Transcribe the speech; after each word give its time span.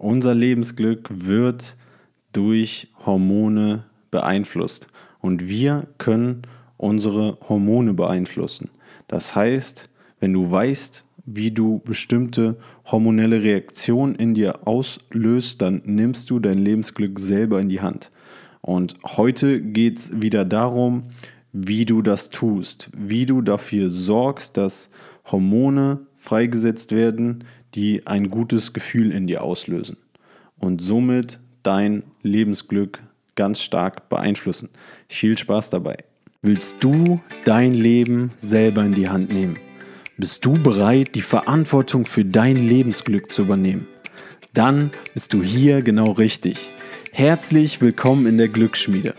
Unser 0.00 0.34
Lebensglück 0.34 1.10
wird 1.10 1.76
durch 2.32 2.88
Hormone 3.04 3.84
beeinflusst 4.10 4.86
und 5.20 5.46
wir 5.46 5.88
können 5.98 6.40
unsere 6.78 7.36
Hormone 7.46 7.92
beeinflussen. 7.92 8.70
Das 9.08 9.36
heißt, 9.36 9.90
wenn 10.18 10.32
du 10.32 10.50
weißt, 10.50 11.04
wie 11.26 11.50
du 11.50 11.80
bestimmte 11.80 12.56
hormonelle 12.90 13.42
Reaktionen 13.42 14.14
in 14.14 14.32
dir 14.32 14.66
auslöst, 14.66 15.60
dann 15.60 15.82
nimmst 15.84 16.30
du 16.30 16.38
dein 16.38 16.56
Lebensglück 16.56 17.18
selber 17.18 17.60
in 17.60 17.68
die 17.68 17.82
Hand. 17.82 18.10
Und 18.62 18.94
heute 19.04 19.60
geht 19.60 19.98
es 19.98 20.22
wieder 20.22 20.46
darum, 20.46 21.08
wie 21.52 21.84
du 21.84 22.00
das 22.00 22.30
tust, 22.30 22.88
wie 22.96 23.26
du 23.26 23.42
dafür 23.42 23.90
sorgst, 23.90 24.56
dass 24.56 24.88
Hormone 25.30 26.06
freigesetzt 26.16 26.92
werden, 26.92 27.44
die 27.74 28.06
ein 28.06 28.30
gutes 28.30 28.72
Gefühl 28.72 29.12
in 29.12 29.26
dir 29.26 29.42
auslösen 29.42 29.96
und 30.58 30.82
somit 30.82 31.40
dein 31.62 32.02
Lebensglück 32.22 33.00
ganz 33.34 33.62
stark 33.62 34.08
beeinflussen. 34.08 34.68
Viel 35.08 35.38
Spaß 35.38 35.70
dabei. 35.70 35.96
Willst 36.42 36.82
du 36.82 37.20
dein 37.44 37.74
Leben 37.74 38.32
selber 38.38 38.82
in 38.82 38.94
die 38.94 39.08
Hand 39.08 39.32
nehmen? 39.32 39.58
Bist 40.16 40.44
du 40.44 40.62
bereit, 40.62 41.14
die 41.14 41.22
Verantwortung 41.22 42.04
für 42.04 42.24
dein 42.24 42.56
Lebensglück 42.56 43.32
zu 43.32 43.42
übernehmen? 43.42 43.86
Dann 44.52 44.90
bist 45.14 45.32
du 45.32 45.42
hier 45.42 45.80
genau 45.80 46.12
richtig. 46.12 46.58
Herzlich 47.12 47.80
willkommen 47.80 48.26
in 48.26 48.36
der 48.36 48.48
Glücksschmiede. 48.48 49.14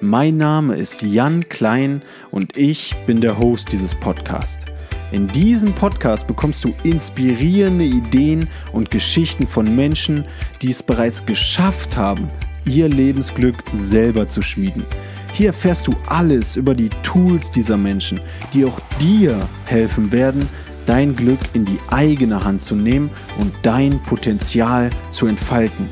Mein 0.00 0.36
Name 0.36 0.76
ist 0.76 1.02
Jan 1.02 1.40
Klein 1.48 2.02
und 2.30 2.56
ich 2.56 2.94
bin 3.06 3.20
der 3.20 3.38
Host 3.38 3.72
dieses 3.72 3.94
Podcasts. 3.94 4.75
In 5.12 5.28
diesem 5.28 5.72
Podcast 5.72 6.26
bekommst 6.26 6.64
du 6.64 6.74
inspirierende 6.82 7.84
Ideen 7.84 8.48
und 8.72 8.90
Geschichten 8.90 9.46
von 9.46 9.76
Menschen, 9.76 10.24
die 10.62 10.70
es 10.70 10.82
bereits 10.82 11.24
geschafft 11.24 11.96
haben, 11.96 12.26
ihr 12.64 12.88
Lebensglück 12.88 13.56
selber 13.72 14.26
zu 14.26 14.42
schmieden. 14.42 14.84
Hier 15.32 15.48
erfährst 15.48 15.86
du 15.86 15.92
alles 16.08 16.56
über 16.56 16.74
die 16.74 16.90
Tools 17.04 17.50
dieser 17.50 17.76
Menschen, 17.76 18.20
die 18.52 18.64
auch 18.64 18.80
dir 19.00 19.38
helfen 19.66 20.10
werden, 20.10 20.48
dein 20.86 21.14
Glück 21.14 21.40
in 21.52 21.64
die 21.64 21.78
eigene 21.90 22.42
Hand 22.42 22.62
zu 22.62 22.74
nehmen 22.74 23.10
und 23.38 23.52
dein 23.62 24.00
Potenzial 24.02 24.90
zu 25.12 25.26
entfalten. 25.26 25.88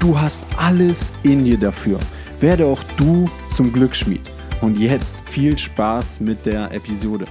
Du 0.00 0.18
hast 0.18 0.42
alles 0.56 1.12
in 1.22 1.44
dir 1.44 1.58
dafür. 1.58 2.00
Werde 2.40 2.66
auch 2.66 2.82
du 2.96 3.28
zum 3.48 3.72
Glücksschmied. 3.72 4.22
Und 4.60 4.78
jetzt 4.78 5.22
viel 5.28 5.56
Spaß 5.56 6.20
mit 6.20 6.46
der 6.46 6.72
Episode. 6.72 7.26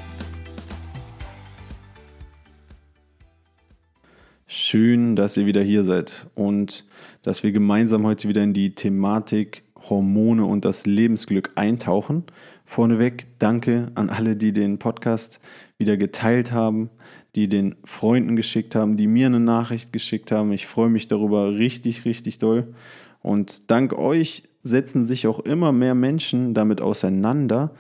Schön, 4.58 5.18
dass 5.18 5.36
ihr 5.36 5.46
wieder 5.46 5.62
hier 5.62 5.84
seid 5.84 6.28
und 6.34 6.86
dass 7.24 7.44
wir 7.44 7.52
gemeinsam 7.52 8.06
heute 8.06 8.30
wieder 8.30 8.42
in 8.42 8.54
die 8.54 8.74
Thematik 8.74 9.64
Hormone 9.90 10.46
und 10.46 10.64
das 10.64 10.86
Lebensglück 10.86 11.52
eintauchen. 11.56 12.24
Vorneweg 12.64 13.28
danke 13.38 13.92
an 13.96 14.10
alle, 14.10 14.38
die 14.38 14.54
den 14.54 14.80
Podcast 14.80 15.42
wieder 15.78 15.98
geteilt 15.98 16.54
haben, 16.54 16.90
die 17.36 17.50
den 17.50 17.76
Freunden 17.84 18.38
geschickt 18.38 18.76
haben, 18.76 18.96
die 18.96 19.08
mir 19.08 19.26
eine 19.26 19.42
Nachricht 19.42 19.92
geschickt 19.92 20.32
haben. 20.32 20.54
Ich 20.54 20.68
freue 20.68 20.90
mich 20.90 21.10
darüber 21.10 21.58
richtig, 21.58 22.06
richtig 22.06 22.40
doll. 22.40 22.74
Und 23.22 23.70
dank 23.70 23.92
euch 23.92 24.44
setzen 24.64 25.04
sich 25.04 25.28
auch 25.28 25.40
immer 25.42 25.74
mehr 25.74 25.96
Menschen 25.96 26.54
damit 26.54 26.80
auseinander, 26.80 27.72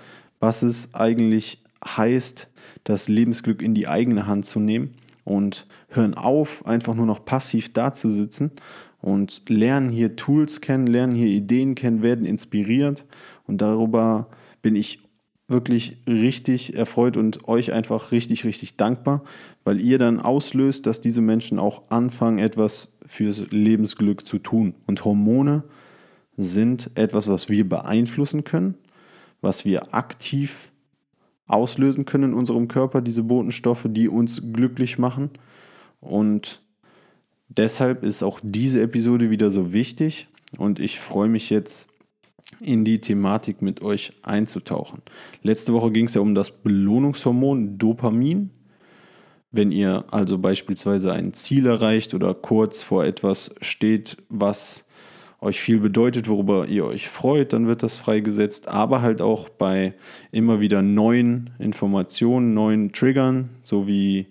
was 0.41 0.61
es 0.61 0.93
eigentlich 0.93 1.63
heißt, 1.85 2.49
das 2.83 3.07
Lebensglück 3.07 3.61
in 3.61 3.73
die 3.73 3.87
eigene 3.87 4.27
Hand 4.27 4.45
zu 4.45 4.59
nehmen 4.59 4.91
und 5.25 5.67
hören 5.89 6.13
auf, 6.13 6.65
einfach 6.65 6.95
nur 6.95 7.05
noch 7.05 7.25
passiv 7.25 7.73
dazusitzen 7.73 8.51
und 9.01 9.41
lernen 9.49 9.89
hier 9.89 10.15
Tools 10.15 10.61
kennen, 10.61 10.87
lernen 10.87 11.15
hier 11.15 11.27
Ideen 11.27 11.75
kennen, 11.75 12.01
werden 12.01 12.25
inspiriert 12.25 13.05
und 13.45 13.61
darüber 13.61 14.29
bin 14.61 14.77
ich 14.77 15.01
wirklich 15.47 15.97
richtig 16.07 16.75
erfreut 16.75 17.17
und 17.17 17.47
euch 17.47 17.71
einfach 17.71 18.11
richtig, 18.11 18.45
richtig 18.45 18.77
dankbar, 18.77 19.23
weil 19.63 19.79
ihr 19.79 19.99
dann 19.99 20.19
auslöst, 20.19 20.85
dass 20.85 21.01
diese 21.01 21.21
Menschen 21.21 21.59
auch 21.59 21.83
anfangen, 21.89 22.39
etwas 22.39 22.97
fürs 23.05 23.51
Lebensglück 23.51 24.25
zu 24.25 24.39
tun. 24.39 24.73
Und 24.87 25.05
Hormone 25.05 25.63
sind 26.35 26.89
etwas, 26.95 27.27
was 27.27 27.47
wir 27.47 27.67
beeinflussen 27.67 28.43
können, 28.43 28.75
was 29.41 29.65
wir 29.65 29.93
aktiv 29.93 30.71
auslösen 31.47 32.05
können 32.05 32.31
in 32.31 32.33
unserem 32.33 32.67
Körper, 32.67 33.01
diese 33.01 33.23
Botenstoffe, 33.23 33.87
die 33.89 34.09
uns 34.09 34.41
glücklich 34.51 34.97
machen. 34.97 35.31
Und 36.01 36.61
Deshalb 37.49 38.03
ist 38.03 38.23
auch 38.23 38.39
diese 38.41 38.81
Episode 38.81 39.29
wieder 39.29 39.51
so 39.51 39.71
wichtig 39.71 40.27
und 40.57 40.79
ich 40.79 40.99
freue 40.99 41.29
mich 41.29 41.49
jetzt 41.49 41.87
in 42.59 42.85
die 42.85 43.01
Thematik 43.01 43.61
mit 43.61 43.81
euch 43.81 44.13
einzutauchen. 44.23 45.01
Letzte 45.41 45.73
Woche 45.73 45.91
ging 45.91 46.05
es 46.05 46.15
ja 46.15 46.21
um 46.21 46.35
das 46.35 46.51
Belohnungshormon 46.51 47.77
Dopamin. 47.77 48.49
Wenn 49.51 49.71
ihr 49.71 50.05
also 50.11 50.37
beispielsweise 50.37 51.13
ein 51.13 51.33
Ziel 51.33 51.65
erreicht 51.65 52.13
oder 52.13 52.33
kurz 52.33 52.83
vor 52.83 53.05
etwas 53.05 53.55
steht, 53.61 54.17
was 54.27 54.84
euch 55.41 55.59
viel 55.59 55.79
bedeutet, 55.79 56.27
worüber 56.27 56.67
ihr 56.67 56.85
euch 56.85 57.07
freut, 57.07 57.53
dann 57.53 57.67
wird 57.67 57.83
das 57.83 57.97
freigesetzt. 57.97 58.67
Aber 58.67 59.01
halt 59.01 59.21
auch 59.21 59.49
bei 59.49 59.93
immer 60.31 60.59
wieder 60.59 60.81
neuen 60.81 61.51
Informationen, 61.59 62.53
neuen 62.53 62.93
Triggern, 62.93 63.49
so 63.63 63.87
wie 63.87 64.27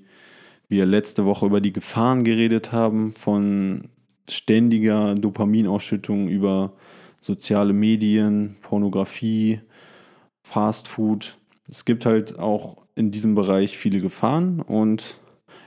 wir 0.68 0.86
letzte 0.86 1.24
Woche 1.24 1.46
über 1.46 1.60
die 1.60 1.72
Gefahren 1.72 2.24
geredet 2.24 2.72
haben 2.72 3.12
von 3.12 3.90
ständiger 4.28 5.14
Dopaminausschüttung 5.14 6.28
über 6.28 6.72
soziale 7.20 7.72
Medien, 7.72 8.56
Pornografie, 8.62 9.60
Fastfood. 10.42 11.38
Es 11.68 11.84
gibt 11.84 12.06
halt 12.06 12.38
auch 12.38 12.78
in 12.94 13.10
diesem 13.10 13.34
Bereich 13.34 13.76
viele 13.76 14.00
Gefahren 14.00 14.60
und 14.60 15.20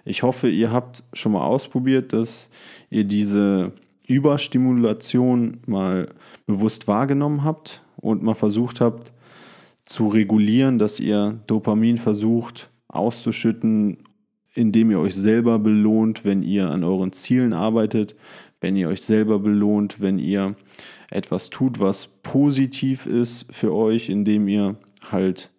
ich 0.05 0.23
hoffe, 0.23 0.49
ihr 0.49 0.71
habt 0.71 1.03
schon 1.13 1.33
mal 1.33 1.45
ausprobiert, 1.45 2.13
dass 2.13 2.49
ihr 2.89 3.03
diese 3.03 3.73
Überstimulation 4.07 5.57
mal 5.65 6.09
bewusst 6.45 6.87
wahrgenommen 6.87 7.43
habt 7.43 7.81
und 7.97 8.23
mal 8.23 8.33
versucht 8.33 8.81
habt 8.81 9.13
zu 9.85 10.07
regulieren, 10.07 10.79
dass 10.79 10.99
ihr 10.99 11.39
Dopamin 11.47 11.97
versucht 11.97 12.69
auszuschütten, 12.87 13.97
indem 14.53 14.91
ihr 14.91 14.99
euch 14.99 15.15
selber 15.15 15.59
belohnt, 15.59 16.25
wenn 16.25 16.41
ihr 16.41 16.69
an 16.69 16.83
euren 16.83 17.11
Zielen 17.11 17.53
arbeitet, 17.53 18.15
wenn 18.59 18.75
ihr 18.75 18.89
euch 18.89 19.01
selber 19.01 19.39
belohnt, 19.39 20.01
wenn 20.01 20.19
ihr 20.19 20.55
etwas 21.11 21.49
tut, 21.49 21.79
was 21.79 22.07
positiv 22.07 23.05
ist 23.05 23.45
für 23.53 23.73
euch, 23.73 24.09
indem 24.09 24.47
ihr 24.47 24.75
halt 25.11 25.51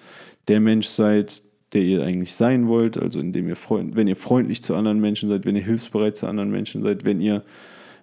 der 0.49 0.61
Mensch 0.61 0.89
seid, 0.89 1.43
der 1.73 1.83
ihr 1.83 2.03
eigentlich 2.03 2.35
sein 2.35 2.67
wollt, 2.67 2.99
also 2.99 3.21
indem 3.21 3.49
ihr 3.49 3.57
wenn 3.69 4.09
ihr 4.09 4.17
freundlich 4.17 4.63
zu 4.63 4.75
anderen 4.75 5.01
Menschen 5.01 5.29
seid, 5.29 5.45
wenn 5.45 5.57
ihr 5.57 5.65
hilfsbereit 5.65 6.17
zu 6.17 6.27
anderen 6.27 6.51
Menschen 6.51 6.83
seid, 6.83 7.05
wenn 7.05 7.21
ihr 7.21 7.45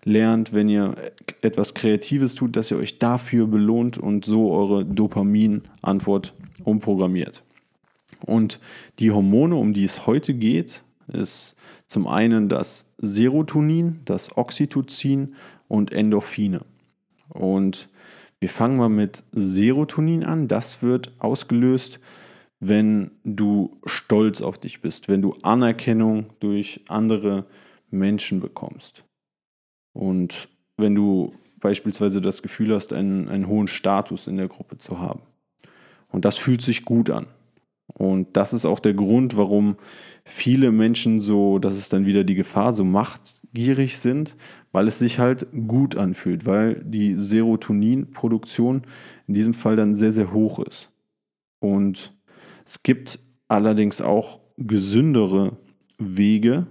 lernt, 0.06 0.54
wenn 0.54 0.70
ihr 0.70 0.96
etwas 1.42 1.74
Kreatives 1.74 2.36
tut, 2.36 2.56
dass 2.56 2.72
ihr 2.72 2.78
euch 2.78 3.00
dafür 3.00 3.48
belohnt 3.48 3.98
und 3.98 4.24
so 4.24 4.52
eure 4.52 4.86
Dopamin-Antwort 4.86 6.34
umprogrammiert. 6.64 7.44
Und 8.22 8.60
die 9.00 9.12
Hormone, 9.12 9.56
um 9.56 9.74
die 9.74 9.84
es 9.84 10.08
heute 10.08 10.34
geht, 10.34 10.84
ist 11.08 11.56
zum 11.86 12.08
einen 12.08 12.50
das 12.50 12.88
Serotonin, 12.98 14.00
das 14.06 14.38
Oxytocin 14.38 15.36
und 15.68 15.92
Endorphine. 15.92 16.62
Und 17.30 17.90
wir 18.40 18.50
fangen 18.50 18.78
mal 18.78 18.90
mit 18.90 19.24
Serotonin 19.32 20.24
an. 20.24 20.48
Das 20.48 20.82
wird 20.82 21.12
ausgelöst, 21.20 22.00
wenn 22.60 23.12
du 23.24 23.78
stolz 23.86 24.42
auf 24.42 24.58
dich 24.58 24.82
bist, 24.82 25.08
wenn 25.08 25.22
du 25.22 25.36
Anerkennung 25.42 26.28
durch 26.40 26.82
andere 26.88 27.46
Menschen 27.90 28.40
bekommst. 28.40 29.04
Und 29.96 30.50
wenn 30.78 30.94
du 30.94 31.34
beispielsweise 31.62 32.22
das 32.22 32.44
Gefühl 32.44 32.76
hast, 32.76 32.94
einen, 32.94 33.28
einen 33.30 33.48
hohen 33.48 33.68
Status 33.68 34.28
in 34.28 34.36
der 34.36 34.48
Gruppe 34.48 34.78
zu 34.78 35.00
haben. 35.00 35.22
Und 36.10 36.26
das 36.26 36.38
fühlt 36.38 36.62
sich 36.62 36.86
gut 36.86 37.10
an. 37.10 37.28
Und 37.88 38.36
das 38.36 38.54
ist 38.54 38.66
auch 38.66 38.80
der 38.80 38.94
Grund, 38.94 39.38
warum 39.38 39.78
viele 40.26 40.72
Menschen 40.72 41.22
so, 41.22 41.60
das 41.60 41.78
ist 41.78 41.94
dann 41.94 42.06
wieder 42.06 42.24
die 42.24 42.36
Gefahr, 42.36 42.74
so 42.74 42.84
machtgierig 42.84 43.98
sind, 43.98 44.36
weil 44.72 44.88
es 44.88 45.00
sich 45.00 45.18
halt 45.18 45.48
gut 45.68 45.96
anfühlt, 45.96 46.46
weil 46.46 46.84
die 46.84 47.16
Serotoninproduktion 47.16 48.82
in 49.28 49.34
diesem 49.34 49.54
Fall 49.54 49.76
dann 49.76 49.96
sehr, 49.96 50.12
sehr 50.12 50.34
hoch 50.34 50.60
ist. 50.60 50.90
Und 51.60 52.14
es 52.66 52.84
gibt 52.84 53.20
allerdings 53.48 54.02
auch 54.02 54.40
gesündere 54.58 55.58
Wege, 55.98 56.68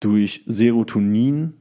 durch 0.00 0.42
Serotonin 0.46 1.54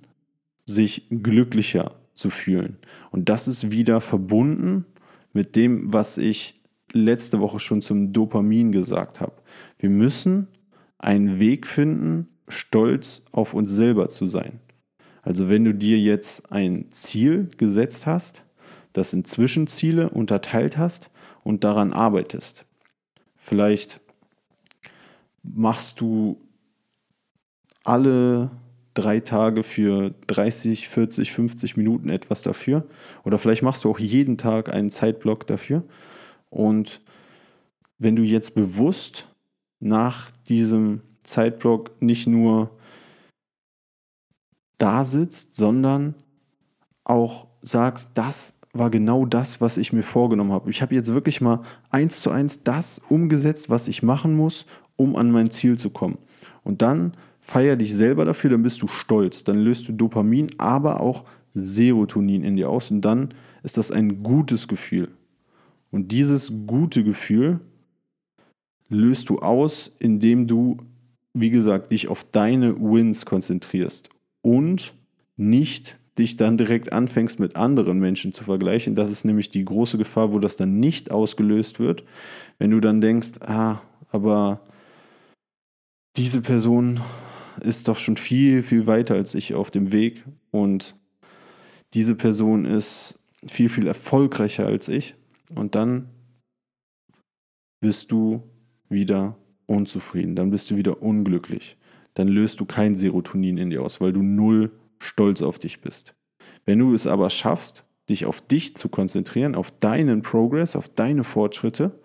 sich 0.66 1.08
glücklicher 1.10 1.96
zu 2.16 2.30
fühlen. 2.30 2.78
Und 3.12 3.30
das 3.30 3.48
ist 3.48 3.72
wieder 3.72 4.02
verbunden 4.02 4.86
mit 5.34 5.56
dem, 5.56 5.94
was 5.94 6.18
ich 6.18 6.60
letzte 6.92 7.40
Woche 7.40 7.60
schon 7.60 7.82
zum 7.82 8.14
Dopamin 8.14 8.72
gesagt 8.72 9.22
habe. 9.22 9.34
Wir 9.78 9.90
müssen 9.90 10.48
einen 10.98 11.40
Weg 11.40 11.68
finden, 11.68 12.28
stolz 12.48 13.24
auf 13.32 13.54
uns 13.54 13.72
selber 13.72 14.10
zu 14.10 14.26
sein. 14.26 14.60
Also 15.22 15.50
wenn 15.50 15.66
du 15.66 15.74
dir 15.74 16.00
jetzt 16.00 16.52
ein 16.52 16.86
Ziel 16.92 17.50
gesetzt 17.58 18.06
hast, 18.08 18.44
das 18.94 19.14
in 19.14 19.26
Zwischenziele 19.26 20.10
unterteilt 20.10 20.78
hast 20.78 21.12
und 21.44 21.64
daran 21.64 21.94
arbeitest. 21.94 22.66
Vielleicht 23.36 24.02
machst 25.44 26.02
du 26.02 26.42
alle 27.90 28.52
drei 28.94 29.20
Tage 29.20 29.64
für 29.64 30.14
30, 30.28 30.90
40, 30.90 31.32
50 31.32 31.76
Minuten 31.76 32.10
etwas 32.10 32.44
dafür. 32.44 32.86
Oder 33.24 33.40
vielleicht 33.40 33.64
machst 33.64 33.84
du 33.84 33.90
auch 33.90 33.98
jeden 33.98 34.38
Tag 34.38 34.72
einen 34.72 34.92
Zeitblock 34.92 35.48
dafür. 35.48 35.84
Und 36.52 37.02
wenn 37.98 38.16
du 38.16 38.22
jetzt 38.22 38.54
bewusst 38.54 39.28
nach 39.80 40.30
diesem 40.48 41.02
Zeitblock 41.24 42.00
nicht 42.00 42.28
nur 42.28 42.70
da 44.78 45.04
sitzt, 45.04 45.56
sondern 45.56 46.14
auch 47.04 47.48
sagst, 47.64 48.12
das 48.14 48.54
war 48.72 48.92
genau 48.92 49.26
das, 49.26 49.62
was 49.62 49.78
ich 49.78 49.94
mir 49.94 50.04
vorgenommen 50.04 50.52
habe. 50.52 50.70
Ich 50.70 50.84
habe 50.84 50.94
jetzt 50.94 51.12
wirklich 51.12 51.42
mal 51.42 51.64
eins 51.90 52.22
zu 52.22 52.30
eins 52.30 52.64
das 52.64 53.02
umgesetzt, 53.10 53.72
was 53.72 53.88
ich 53.88 54.04
machen 54.04 54.36
muss, 54.36 54.68
um 54.96 55.16
an 55.16 55.32
mein 55.32 55.50
Ziel 55.50 55.78
zu 55.78 55.90
kommen. 55.90 56.20
Und 56.64 56.84
dann 56.84 57.14
feier 57.50 57.76
dich 57.76 57.96
selber 57.96 58.26
dafür, 58.26 58.52
dann 58.52 58.64
bist 58.64 58.82
du 58.82 58.88
stolz, 58.88 59.44
dann 59.44 59.60
löst 59.60 59.88
du 59.88 59.92
Dopamin, 59.92 60.52
aber 60.60 61.02
auch 61.02 61.26
Serotonin 61.56 62.44
in 62.44 62.56
dir 62.56 62.70
aus 62.70 62.92
und 62.92 63.02
dann 63.02 63.34
ist 63.64 63.78
das 63.78 63.92
ein 63.92 64.22
gutes 64.22 64.68
Gefühl. 64.68 65.10
Und 65.90 66.12
dieses 66.12 66.54
gute 66.68 67.04
Gefühl 67.04 67.60
löst 68.90 69.30
du 69.30 69.40
aus, 69.40 69.92
indem 69.98 70.46
du, 70.46 70.78
wie 71.34 71.50
gesagt, 71.50 71.92
dich 71.92 72.08
auf 72.08 72.24
deine 72.32 72.80
Wins 72.80 73.26
konzentrierst 73.26 74.10
und 74.44 74.94
nicht 75.36 75.98
dich 76.20 76.36
dann 76.36 76.58
direkt 76.58 76.94
anfängst 76.94 77.40
mit 77.40 77.56
anderen 77.56 78.00
Menschen 78.00 78.32
zu 78.32 78.44
vergleichen. 78.44 78.94
Das 78.94 79.10
ist 79.10 79.26
nämlich 79.26 79.50
die 79.50 79.66
große 79.66 79.98
Gefahr, 79.98 80.32
wo 80.32 80.38
das 80.38 80.56
dann 80.56 80.80
nicht 80.80 81.12
ausgelöst 81.12 81.80
wird. 81.80 82.04
Wenn 82.60 82.70
du 82.72 82.80
dann 82.80 83.02
denkst, 83.02 83.40
ah, 83.42 83.78
aber 84.12 84.60
diese 86.16 86.42
Person 86.42 87.00
ist 87.64 87.88
doch 87.88 87.98
schon 87.98 88.18
viel, 88.18 88.62
viel 88.62 88.88
weiter 88.88 89.16
als 89.16 89.36
ich 89.36 89.54
auf 89.54 89.72
dem 89.72 89.92
Weg. 89.92 90.24
Und 90.52 90.96
diese 91.94 92.16
Person 92.16 92.66
ist 92.66 93.20
viel, 93.48 93.70
viel 93.70 93.88
erfolgreicher 93.88 94.66
als 94.66 94.88
ich. 94.88 95.16
Und 95.56 95.76
dann 95.76 96.10
bist 97.82 98.12
du 98.12 98.44
wieder 98.90 99.38
unzufrieden, 99.66 100.36
dann 100.36 100.50
bist 100.50 100.72
du 100.72 100.76
wieder 100.76 101.02
unglücklich, 101.02 101.78
dann 102.16 102.28
löst 102.28 102.60
du 102.60 102.66
kein 102.66 102.96
Serotonin 102.96 103.58
in 103.58 103.70
dir 103.70 103.84
aus, 103.84 104.02
weil 104.02 104.12
du 104.12 104.22
null 104.22 104.72
stolz 105.00 105.42
auf 105.42 105.60
dich 105.60 105.80
bist. 105.80 106.16
Wenn 106.66 106.80
du 106.80 106.94
es 106.94 107.08
aber 107.08 107.30
schaffst, 107.30 107.86
dich 108.10 108.26
auf 108.26 108.42
dich 108.42 108.76
zu 108.76 108.90
konzentrieren, 108.90 109.56
auf 109.56 109.72
deinen 109.72 110.24
Progress, 110.24 110.76
auf 110.76 110.90
deine 110.90 111.24
Fortschritte, 111.24 112.00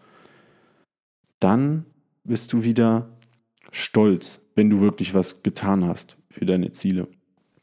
dann 1.40 1.86
bist 2.22 2.52
du 2.52 2.62
wieder 2.62 3.13
stolz, 3.74 4.40
wenn 4.54 4.70
du 4.70 4.80
wirklich 4.80 5.14
was 5.14 5.42
getan 5.42 5.84
hast 5.84 6.16
für 6.30 6.46
deine 6.46 6.70
Ziele. 6.72 7.08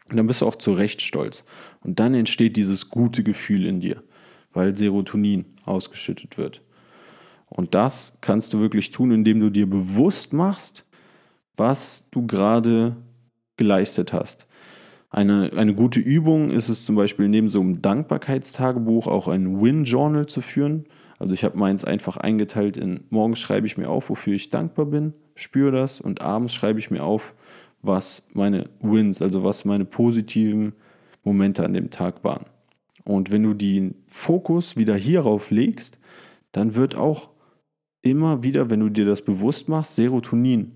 Und 0.09 0.17
dann 0.17 0.27
bist 0.27 0.41
du 0.41 0.45
auch 0.45 0.57
zu 0.57 0.73
Recht 0.73 1.01
stolz. 1.01 1.45
Und 1.81 1.99
dann 1.99 2.13
entsteht 2.13 2.57
dieses 2.57 2.89
gute 2.89 3.23
Gefühl 3.23 3.65
in 3.65 3.79
dir, 3.79 4.03
weil 4.51 4.75
Serotonin 4.75 5.45
ausgeschüttet 5.63 6.37
wird. 6.37 6.61
Und 7.47 7.73
das 7.75 8.17
kannst 8.21 8.53
du 8.53 8.59
wirklich 8.59 8.91
tun, 8.91 9.11
indem 9.11 9.39
du 9.39 9.49
dir 9.49 9.69
bewusst 9.69 10.33
machst, 10.33 10.85
was 11.55 12.07
du 12.11 12.27
gerade 12.27 12.97
geleistet 13.55 14.11
hast. 14.11 14.47
Eine, 15.09 15.51
eine 15.55 15.75
gute 15.75 15.99
Übung 15.99 16.51
ist 16.51 16.69
es 16.69 16.85
zum 16.85 16.95
Beispiel 16.95 17.27
neben 17.27 17.49
so 17.49 17.59
einem 17.59 17.81
Dankbarkeitstagebuch 17.81 19.07
auch 19.07 19.27
ein 19.27 19.61
Win-Journal 19.61 20.25
zu 20.25 20.41
führen. 20.41 20.85
Also 21.21 21.35
ich 21.35 21.43
habe 21.43 21.55
meins 21.55 21.85
einfach 21.85 22.17
eingeteilt 22.17 22.77
in, 22.77 23.01
morgens 23.11 23.37
schreibe 23.37 23.67
ich 23.67 23.77
mir 23.77 23.91
auf, 23.91 24.09
wofür 24.09 24.33
ich 24.33 24.49
dankbar 24.49 24.87
bin, 24.87 25.13
spüre 25.35 25.71
das 25.71 26.01
und 26.01 26.19
abends 26.19 26.51
schreibe 26.51 26.79
ich 26.79 26.89
mir 26.89 27.03
auf, 27.03 27.35
was 27.83 28.27
meine 28.33 28.71
Wins, 28.79 29.21
also 29.21 29.43
was 29.43 29.63
meine 29.63 29.85
positiven 29.85 30.73
Momente 31.23 31.63
an 31.63 31.73
dem 31.73 31.91
Tag 31.91 32.23
waren. 32.23 32.47
Und 33.03 33.31
wenn 33.31 33.43
du 33.43 33.53
den 33.53 33.93
Fokus 34.07 34.77
wieder 34.77 34.95
hierauf 34.95 35.51
legst, 35.51 35.99
dann 36.53 36.73
wird 36.73 36.95
auch 36.95 37.29
immer 38.01 38.41
wieder, 38.41 38.71
wenn 38.71 38.79
du 38.79 38.89
dir 38.89 39.05
das 39.05 39.21
bewusst 39.21 39.69
machst, 39.69 39.97
Serotonin 39.97 40.71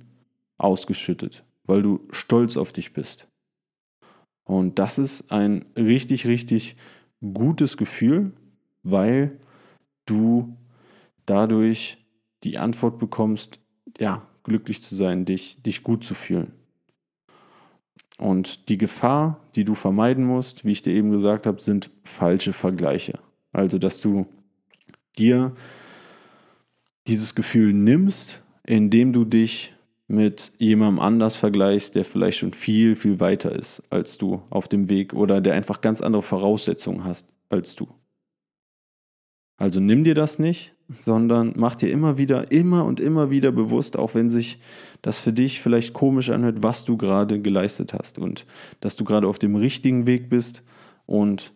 ausgeschüttet, 0.60 1.44
weil 1.64 1.82
du 1.82 2.02
stolz 2.12 2.56
auf 2.56 2.72
dich 2.72 2.94
bist. 2.94 3.28
Und 4.44 4.78
das 4.78 5.00
ist 5.00 5.32
ein 5.32 5.66
richtig, 5.76 6.28
richtig 6.28 6.76
gutes 7.34 7.78
Gefühl, 7.78 8.34
weil 8.84 9.40
du 10.06 10.56
dadurch 11.26 11.98
die 12.44 12.58
Antwort 12.58 13.00
bekommst, 13.00 13.60
ja, 14.00 14.28
glücklich 14.44 14.82
zu 14.82 14.96
sein, 14.96 15.26
dich, 15.26 15.62
dich 15.64 15.84
gut 15.84 16.04
zu 16.04 16.14
fühlen. 16.14 16.52
Und 18.18 18.70
die 18.70 18.78
Gefahr, 18.78 19.42
die 19.56 19.66
du 19.66 19.76
vermeiden 19.76 20.26
musst, 20.26 20.64
wie 20.64 20.72
ich 20.72 20.82
dir 20.82 20.94
eben 20.94 21.12
gesagt 21.12 21.46
habe, 21.46 21.62
sind 21.62 21.90
falsche 22.04 22.54
Vergleiche. 22.54 23.20
Also, 23.52 23.78
dass 23.78 24.00
du 24.00 24.26
dir 25.18 25.54
dieses 27.08 27.36
Gefühl 27.36 27.74
nimmst, 27.74 28.44
indem 28.64 29.12
du 29.12 29.26
dich 29.26 29.74
mit 30.08 30.52
jemandem 30.60 31.00
anders 31.00 31.36
vergleichst, 31.36 31.96
der 31.96 32.06
vielleicht 32.06 32.40
schon 32.40 32.54
viel, 32.54 32.96
viel 32.96 33.20
weiter 33.20 33.52
ist 33.52 33.82
als 33.90 34.18
du 34.18 34.44
auf 34.50 34.68
dem 34.68 34.90
Weg 34.90 35.14
oder 35.14 35.42
der 35.42 35.56
einfach 35.56 35.82
ganz 35.82 36.02
andere 36.02 36.22
Voraussetzungen 36.22 37.04
hast 37.04 37.28
als 37.50 37.76
du. 37.76 37.88
Also 39.58 39.80
nimm 39.80 40.04
dir 40.04 40.16
das 40.16 40.38
nicht, 40.38 40.76
sondern 40.90 41.54
mach 41.56 41.76
dir 41.76 41.90
immer 41.90 42.18
wieder, 42.18 42.52
immer 42.52 42.86
und 42.86 43.00
immer 43.00 43.30
wieder 43.30 43.52
bewusst, 43.52 43.98
auch 43.98 44.14
wenn 44.14 44.30
sich 44.30 44.60
das 45.02 45.20
für 45.20 45.32
dich 45.32 45.62
vielleicht 45.62 45.94
komisch 45.94 46.30
anhört, 46.30 46.62
was 46.62 46.84
du 46.84 46.98
gerade 46.98 47.42
geleistet 47.42 47.94
hast 47.94 48.20
und 48.20 48.46
dass 48.82 48.96
du 48.96 49.06
gerade 49.06 49.28
auf 49.28 49.40
dem 49.40 49.56
richtigen 49.56 50.08
Weg 50.08 50.30
bist. 50.30 50.64
Und 51.06 51.54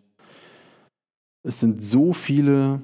es 1.42 1.60
sind 1.60 1.82
so 1.82 2.12
viele 2.12 2.82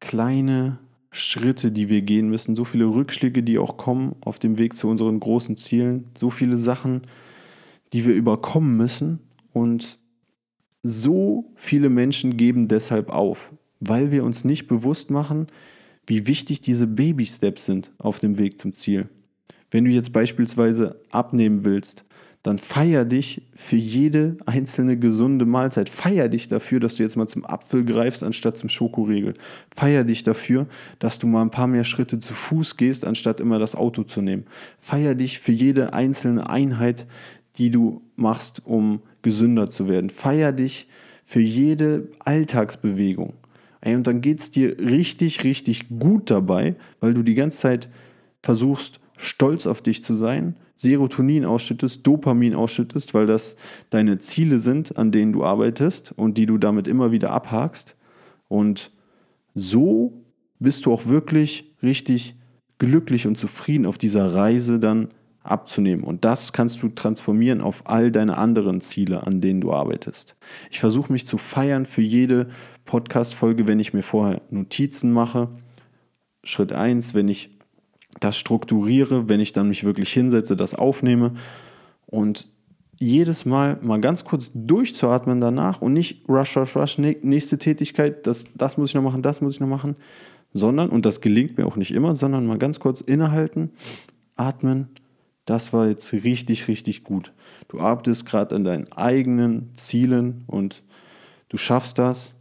kleine 0.00 0.78
Schritte, 1.10 1.72
die 1.72 1.88
wir 1.88 2.02
gehen 2.02 2.28
müssen, 2.28 2.54
so 2.54 2.64
viele 2.64 2.86
Rückschläge, 2.86 3.42
die 3.42 3.58
auch 3.58 3.76
kommen 3.76 4.14
auf 4.20 4.38
dem 4.38 4.58
Weg 4.58 4.74
zu 4.74 4.88
unseren 4.88 5.20
großen 5.20 5.56
Zielen, 5.56 6.06
so 6.16 6.30
viele 6.30 6.56
Sachen, 6.56 7.02
die 7.92 8.04
wir 8.04 8.14
überkommen 8.14 8.76
müssen 8.76 9.20
und 9.52 9.98
so 10.82 11.52
viele 11.54 11.88
Menschen 11.88 12.36
geben 12.36 12.68
deshalb 12.68 13.10
auf, 13.10 13.52
weil 13.80 14.10
wir 14.10 14.24
uns 14.24 14.44
nicht 14.44 14.66
bewusst 14.66 15.10
machen, 15.10 15.46
wie 16.06 16.26
wichtig 16.26 16.60
diese 16.60 16.86
Baby-Steps 16.86 17.64
sind 17.64 17.92
auf 17.98 18.18
dem 18.18 18.38
Weg 18.38 18.60
zum 18.60 18.72
Ziel. 18.72 19.08
Wenn 19.70 19.84
du 19.84 19.90
jetzt 19.90 20.12
beispielsweise 20.12 21.00
abnehmen 21.10 21.64
willst, 21.64 22.04
dann 22.42 22.58
feier 22.58 23.04
dich 23.04 23.42
für 23.54 23.76
jede 23.76 24.36
einzelne 24.46 24.96
gesunde 24.96 25.44
Mahlzeit. 25.44 25.88
Feier 25.88 26.28
dich 26.28 26.48
dafür, 26.48 26.80
dass 26.80 26.94
du 26.94 27.02
jetzt 27.02 27.16
mal 27.16 27.26
zum 27.26 27.44
Apfel 27.44 27.84
greifst 27.84 28.22
anstatt 28.22 28.56
zum 28.56 28.70
Schokoriegel. 28.70 29.34
Feier 29.74 30.04
dich 30.04 30.22
dafür, 30.22 30.66
dass 30.98 31.18
du 31.18 31.26
mal 31.26 31.42
ein 31.42 31.50
paar 31.50 31.66
mehr 31.66 31.84
Schritte 31.84 32.20
zu 32.20 32.32
Fuß 32.32 32.76
gehst, 32.76 33.04
anstatt 33.04 33.40
immer 33.40 33.58
das 33.58 33.74
Auto 33.74 34.04
zu 34.04 34.22
nehmen. 34.22 34.46
Feier 34.78 35.14
dich 35.14 35.40
für 35.40 35.52
jede 35.52 35.92
einzelne 35.92 36.48
Einheit, 36.48 37.06
die 37.56 37.70
du 37.70 38.02
machst, 38.14 38.64
um 38.64 39.02
gesünder 39.22 39.68
zu 39.68 39.88
werden. 39.88 40.08
Feier 40.08 40.52
dich 40.52 40.86
für 41.24 41.40
jede 41.40 42.08
Alltagsbewegung. 42.20 43.34
Ey, 43.88 43.94
und 43.94 44.06
dann 44.06 44.20
geht 44.20 44.40
es 44.40 44.50
dir 44.50 44.78
richtig, 44.78 45.44
richtig 45.44 45.88
gut 45.88 46.30
dabei, 46.30 46.76
weil 47.00 47.14
du 47.14 47.22
die 47.22 47.34
ganze 47.34 47.58
Zeit 47.58 47.88
versuchst, 48.42 49.00
stolz 49.16 49.66
auf 49.66 49.80
dich 49.80 50.04
zu 50.04 50.14
sein, 50.14 50.56
Serotonin 50.74 51.46
ausschüttest, 51.46 52.06
Dopamin 52.06 52.54
ausschüttest, 52.54 53.14
weil 53.14 53.24
das 53.24 53.56
deine 53.88 54.18
Ziele 54.18 54.58
sind, 54.58 54.98
an 54.98 55.10
denen 55.10 55.32
du 55.32 55.42
arbeitest 55.42 56.12
und 56.12 56.36
die 56.36 56.44
du 56.44 56.58
damit 56.58 56.86
immer 56.86 57.12
wieder 57.12 57.30
abhakst. 57.30 57.96
Und 58.48 58.92
so 59.54 60.12
bist 60.58 60.84
du 60.84 60.92
auch 60.92 61.06
wirklich 61.06 61.72
richtig 61.82 62.34
glücklich 62.76 63.26
und 63.26 63.38
zufrieden 63.38 63.86
auf 63.86 63.96
dieser 63.96 64.34
Reise 64.34 64.78
dann 64.78 65.08
abzunehmen. 65.42 66.04
Und 66.04 66.24
das 66.24 66.52
kannst 66.52 66.82
du 66.82 66.88
transformieren 66.88 67.60
auf 67.60 67.82
all 67.86 68.10
deine 68.10 68.36
anderen 68.36 68.80
Ziele, 68.80 69.26
an 69.26 69.40
denen 69.40 69.60
du 69.60 69.72
arbeitest. 69.72 70.36
Ich 70.70 70.80
versuche 70.80 71.12
mich 71.12 71.26
zu 71.26 71.38
feiern 71.38 71.86
für 71.86 72.02
jede 72.02 72.48
Podcast-Folge, 72.84 73.66
wenn 73.66 73.80
ich 73.80 73.94
mir 73.94 74.02
vorher 74.02 74.42
Notizen 74.50 75.12
mache. 75.12 75.48
Schritt 76.44 76.72
1, 76.72 77.14
wenn 77.14 77.28
ich 77.28 77.50
das 78.20 78.36
strukturiere, 78.36 79.28
wenn 79.28 79.40
ich 79.40 79.52
dann 79.52 79.68
mich 79.68 79.84
wirklich 79.84 80.12
hinsetze, 80.12 80.56
das 80.56 80.74
aufnehme 80.74 81.34
und 82.06 82.48
jedes 83.00 83.44
Mal 83.44 83.78
mal 83.80 84.00
ganz 84.00 84.24
kurz 84.24 84.50
durchzuatmen 84.54 85.40
danach 85.40 85.80
und 85.80 85.92
nicht 85.92 86.28
rush, 86.28 86.56
rush, 86.56 86.76
rush, 86.76 86.98
nächste 86.98 87.58
Tätigkeit, 87.58 88.26
das, 88.26 88.46
das 88.54 88.76
muss 88.76 88.90
ich 88.90 88.94
noch 88.94 89.02
machen, 89.02 89.22
das 89.22 89.40
muss 89.40 89.54
ich 89.54 89.60
noch 89.60 89.68
machen, 89.68 89.96
sondern, 90.52 90.88
und 90.88 91.06
das 91.06 91.20
gelingt 91.20 91.58
mir 91.58 91.66
auch 91.66 91.76
nicht 91.76 91.92
immer, 91.92 92.16
sondern 92.16 92.46
mal 92.46 92.58
ganz 92.58 92.80
kurz 92.80 93.00
innehalten, 93.00 93.70
atmen, 94.34 94.88
das 95.48 95.72
war 95.72 95.88
jetzt 95.88 96.12
richtig, 96.12 96.68
richtig 96.68 97.04
gut. 97.04 97.32
Du 97.68 97.80
arbeitest 97.80 98.26
gerade 98.26 98.54
an 98.54 98.64
deinen 98.64 98.92
eigenen 98.92 99.74
Zielen 99.74 100.44
und 100.46 100.82
du 101.48 101.56
schaffst 101.56 101.98
das. 101.98 102.34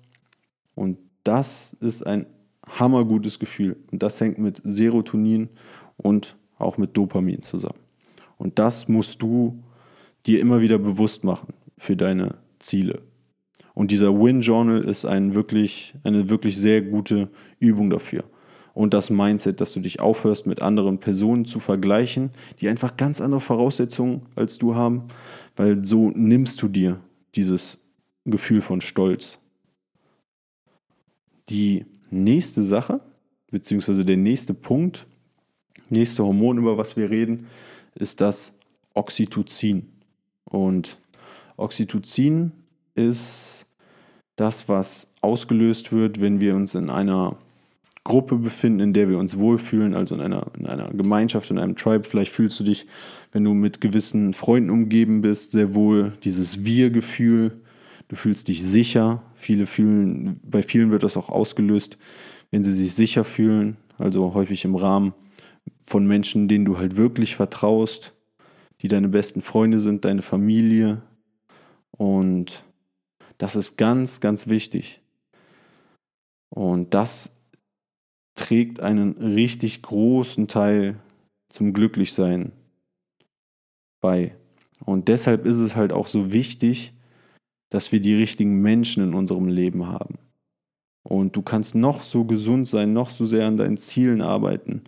Und 0.75 0.97
das 1.23 1.75
ist 1.79 2.05
ein 2.05 2.25
hammergutes 2.67 3.39
Gefühl. 3.39 3.77
Und 3.91 4.03
das 4.03 4.19
hängt 4.19 4.39
mit 4.39 4.61
Serotonin 4.63 5.49
und 5.95 6.35
auch 6.57 6.77
mit 6.77 6.97
Dopamin 6.97 7.41
zusammen. 7.41 7.79
Und 8.37 8.59
das 8.59 8.87
musst 8.87 9.21
du 9.21 9.63
dir 10.25 10.41
immer 10.41 10.59
wieder 10.59 10.77
bewusst 10.77 11.23
machen 11.23 11.53
für 11.77 11.95
deine 11.95 12.35
Ziele. 12.59 13.01
Und 13.73 13.91
dieser 13.91 14.13
Win 14.13 14.41
Journal 14.41 14.83
ist 14.83 15.05
ein 15.05 15.33
wirklich, 15.33 15.93
eine 16.03 16.29
wirklich 16.29 16.57
sehr 16.57 16.81
gute 16.81 17.29
Übung 17.59 17.89
dafür. 17.89 18.23
Und 18.77 18.93
das 18.93 19.09
Mindset, 19.09 19.59
dass 19.59 19.73
du 19.73 19.79
dich 19.79 20.01
aufhörst, 20.01 20.45
mit 20.45 20.61
anderen 20.61 20.99
Personen 20.99 21.45
zu 21.45 21.59
vergleichen, 21.59 22.29
die 22.61 22.69
einfach 22.69 22.95
ganz 22.95 23.19
andere 23.21 23.41
Voraussetzungen 23.41 24.27
als 24.35 24.59
du 24.59 24.75
haben, 24.75 25.05
weil 25.55 25.83
so 25.83 26.11
nimmst 26.11 26.61
du 26.61 26.67
dir 26.67 26.99
dieses 27.33 27.79
Gefühl 28.25 28.61
von 28.61 28.81
Stolz. 28.81 29.39
Die 31.49 31.87
nächste 32.11 32.61
Sache, 32.61 32.99
beziehungsweise 33.49 34.05
der 34.05 34.15
nächste 34.15 34.53
Punkt, 34.53 35.07
nächste 35.89 36.23
Hormon, 36.23 36.59
über 36.59 36.77
was 36.77 36.95
wir 36.95 37.09
reden, 37.09 37.47
ist 37.95 38.21
das 38.21 38.53
Oxytocin. 38.93 39.89
Und 40.43 40.99
Oxytocin 41.55 42.51
ist 42.93 43.65
das, 44.35 44.69
was 44.69 45.07
ausgelöst 45.21 45.91
wird, 45.91 46.21
wenn 46.21 46.39
wir 46.39 46.55
uns 46.55 46.75
in 46.75 46.91
einer 46.91 47.37
Gruppe 48.07 48.37
befinden, 48.37 48.79
in 48.79 48.93
der 48.93 49.09
wir 49.09 49.19
uns 49.19 49.37
wohlfühlen, 49.37 49.93
also 49.93 50.15
in 50.15 50.21
einer, 50.21 50.47
in 50.57 50.65
einer 50.65 50.89
Gemeinschaft, 50.89 51.51
in 51.51 51.59
einem 51.59 51.75
Tribe. 51.75 52.07
Vielleicht 52.07 52.31
fühlst 52.31 52.57
du 52.59 52.63
dich, 52.63 52.87
wenn 53.33 53.43
du 53.43 53.53
mit 53.53 53.81
gewissen 53.81 54.33
Freunden 54.33 54.69
umgeben 54.69 55.21
bist, 55.21 55.51
sehr 55.51 55.75
wohl. 55.75 56.13
Dieses 56.23 56.63
Wir-Gefühl, 56.63 57.61
du 58.07 58.15
fühlst 58.15 58.47
dich 58.47 58.63
sicher. 58.63 59.21
Viele 59.35 59.65
fühlen, 59.65 60.39
bei 60.41 60.63
vielen 60.63 60.89
wird 60.89 61.03
das 61.03 61.17
auch 61.17 61.29
ausgelöst, 61.29 61.97
wenn 62.49 62.63
sie 62.63 62.73
sich 62.73 62.95
sicher 62.95 63.25
fühlen, 63.25 63.75
also 63.97 64.33
häufig 64.33 64.63
im 64.63 64.75
Rahmen 64.75 65.13
von 65.83 66.07
Menschen, 66.07 66.47
denen 66.47 66.63
du 66.63 66.77
halt 66.77 66.95
wirklich 66.95 67.35
vertraust, 67.35 68.13
die 68.81 68.87
deine 68.87 69.09
besten 69.09 69.41
Freunde 69.41 69.79
sind, 69.79 70.05
deine 70.05 70.21
Familie. 70.21 71.01
Und 71.91 72.63
das 73.37 73.57
ist 73.57 73.77
ganz, 73.77 74.21
ganz 74.21 74.47
wichtig. 74.47 75.01
Und 76.49 76.93
das 76.93 77.36
trägt 78.37 78.79
einen 78.79 79.11
richtig 79.17 79.81
großen 79.81 80.47
Teil 80.47 80.95
zum 81.49 81.73
Glücklichsein 81.73 82.53
bei. 83.99 84.35
Und 84.85 85.07
deshalb 85.07 85.45
ist 85.45 85.57
es 85.57 85.75
halt 85.75 85.91
auch 85.91 86.07
so 86.07 86.31
wichtig, 86.31 86.93
dass 87.69 87.91
wir 87.91 87.99
die 87.99 88.15
richtigen 88.15 88.61
Menschen 88.61 89.03
in 89.03 89.13
unserem 89.13 89.47
Leben 89.47 89.87
haben. 89.87 90.19
Und 91.03 91.35
du 91.35 91.41
kannst 91.41 91.75
noch 91.75 92.03
so 92.03 92.25
gesund 92.25 92.67
sein, 92.67 92.93
noch 92.93 93.09
so 93.09 93.25
sehr 93.25 93.47
an 93.47 93.57
deinen 93.57 93.77
Zielen 93.77 94.21
arbeiten, 94.21 94.83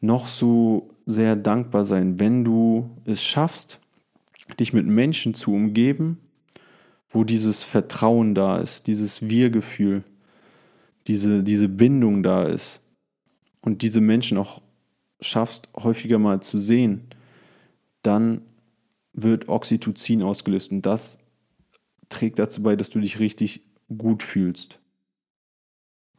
noch 0.00 0.26
so 0.26 0.88
sehr 1.06 1.36
dankbar 1.36 1.84
sein, 1.84 2.18
wenn 2.18 2.44
du 2.44 2.90
es 3.04 3.22
schaffst, 3.22 3.78
dich 4.58 4.72
mit 4.72 4.86
Menschen 4.86 5.34
zu 5.34 5.52
umgeben, 5.52 6.18
wo 7.10 7.24
dieses 7.24 7.62
Vertrauen 7.62 8.34
da 8.34 8.58
ist, 8.58 8.86
dieses 8.86 9.28
Wir-Gefühl, 9.28 10.04
diese, 11.08 11.42
diese 11.42 11.68
Bindung 11.68 12.22
da 12.22 12.44
ist 12.44 12.80
und 13.60 13.82
diese 13.82 14.00
Menschen 14.00 14.38
auch 14.38 14.62
schaffst, 15.20 15.68
häufiger 15.76 16.18
mal 16.18 16.40
zu 16.40 16.58
sehen, 16.58 17.08
dann 18.02 18.42
wird 19.12 19.48
Oxytocin 19.48 20.22
ausgelöst 20.22 20.70
und 20.70 20.82
das 20.82 21.18
trägt 22.08 22.38
dazu 22.38 22.62
bei, 22.62 22.76
dass 22.76 22.90
du 22.90 23.00
dich 23.00 23.18
richtig 23.18 23.62
gut 23.96 24.22
fühlst. 24.22 24.78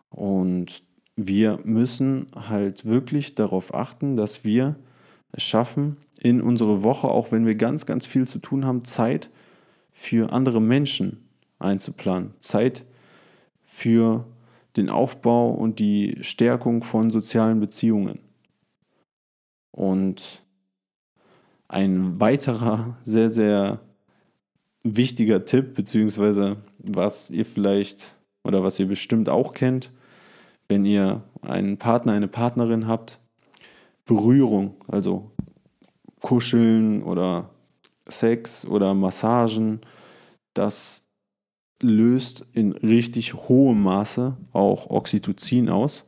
Und 0.09 0.83
wir 1.15 1.59
müssen 1.63 2.27
halt 2.35 2.85
wirklich 2.85 3.35
darauf 3.35 3.73
achten, 3.73 4.15
dass 4.15 4.43
wir 4.43 4.75
es 5.31 5.43
schaffen, 5.43 5.97
in 6.21 6.41
unsere 6.41 6.83
Woche, 6.83 7.07
auch 7.07 7.31
wenn 7.31 7.45
wir 7.45 7.55
ganz, 7.55 7.85
ganz 7.85 8.05
viel 8.05 8.27
zu 8.27 8.39
tun 8.39 8.65
haben, 8.65 8.83
Zeit 8.83 9.29
für 9.91 10.33
andere 10.33 10.61
Menschen 10.61 11.29
einzuplanen. 11.59 12.33
Zeit 12.39 12.85
für 13.63 14.25
den 14.75 14.89
Aufbau 14.89 15.51
und 15.51 15.79
die 15.79 16.17
Stärkung 16.21 16.83
von 16.83 17.11
sozialen 17.11 17.59
Beziehungen. 17.59 18.19
Und 19.71 20.43
ein 21.67 22.19
weiterer 22.19 22.97
sehr, 23.03 23.29
sehr 23.29 23.79
wichtiger 24.83 25.45
Tipp, 25.45 25.75
beziehungsweise 25.75 26.57
was 26.79 27.29
ihr 27.29 27.45
vielleicht 27.45 28.15
oder 28.43 28.63
was 28.63 28.79
ihr 28.79 28.87
bestimmt 28.87 29.29
auch 29.29 29.53
kennt, 29.53 29.91
wenn 30.67 30.85
ihr 30.85 31.23
einen 31.41 31.77
Partner, 31.77 32.13
eine 32.13 32.27
Partnerin 32.27 32.87
habt, 32.87 33.19
Berührung, 34.05 34.75
also 34.87 35.31
Kuscheln 36.21 37.03
oder 37.03 37.49
Sex 38.07 38.65
oder 38.65 38.93
Massagen, 38.93 39.81
das 40.53 41.03
löst 41.81 42.45
in 42.53 42.73
richtig 42.73 43.33
hohem 43.33 43.83
Maße 43.83 44.35
auch 44.53 44.89
Oxytocin 44.89 45.69
aus 45.69 46.05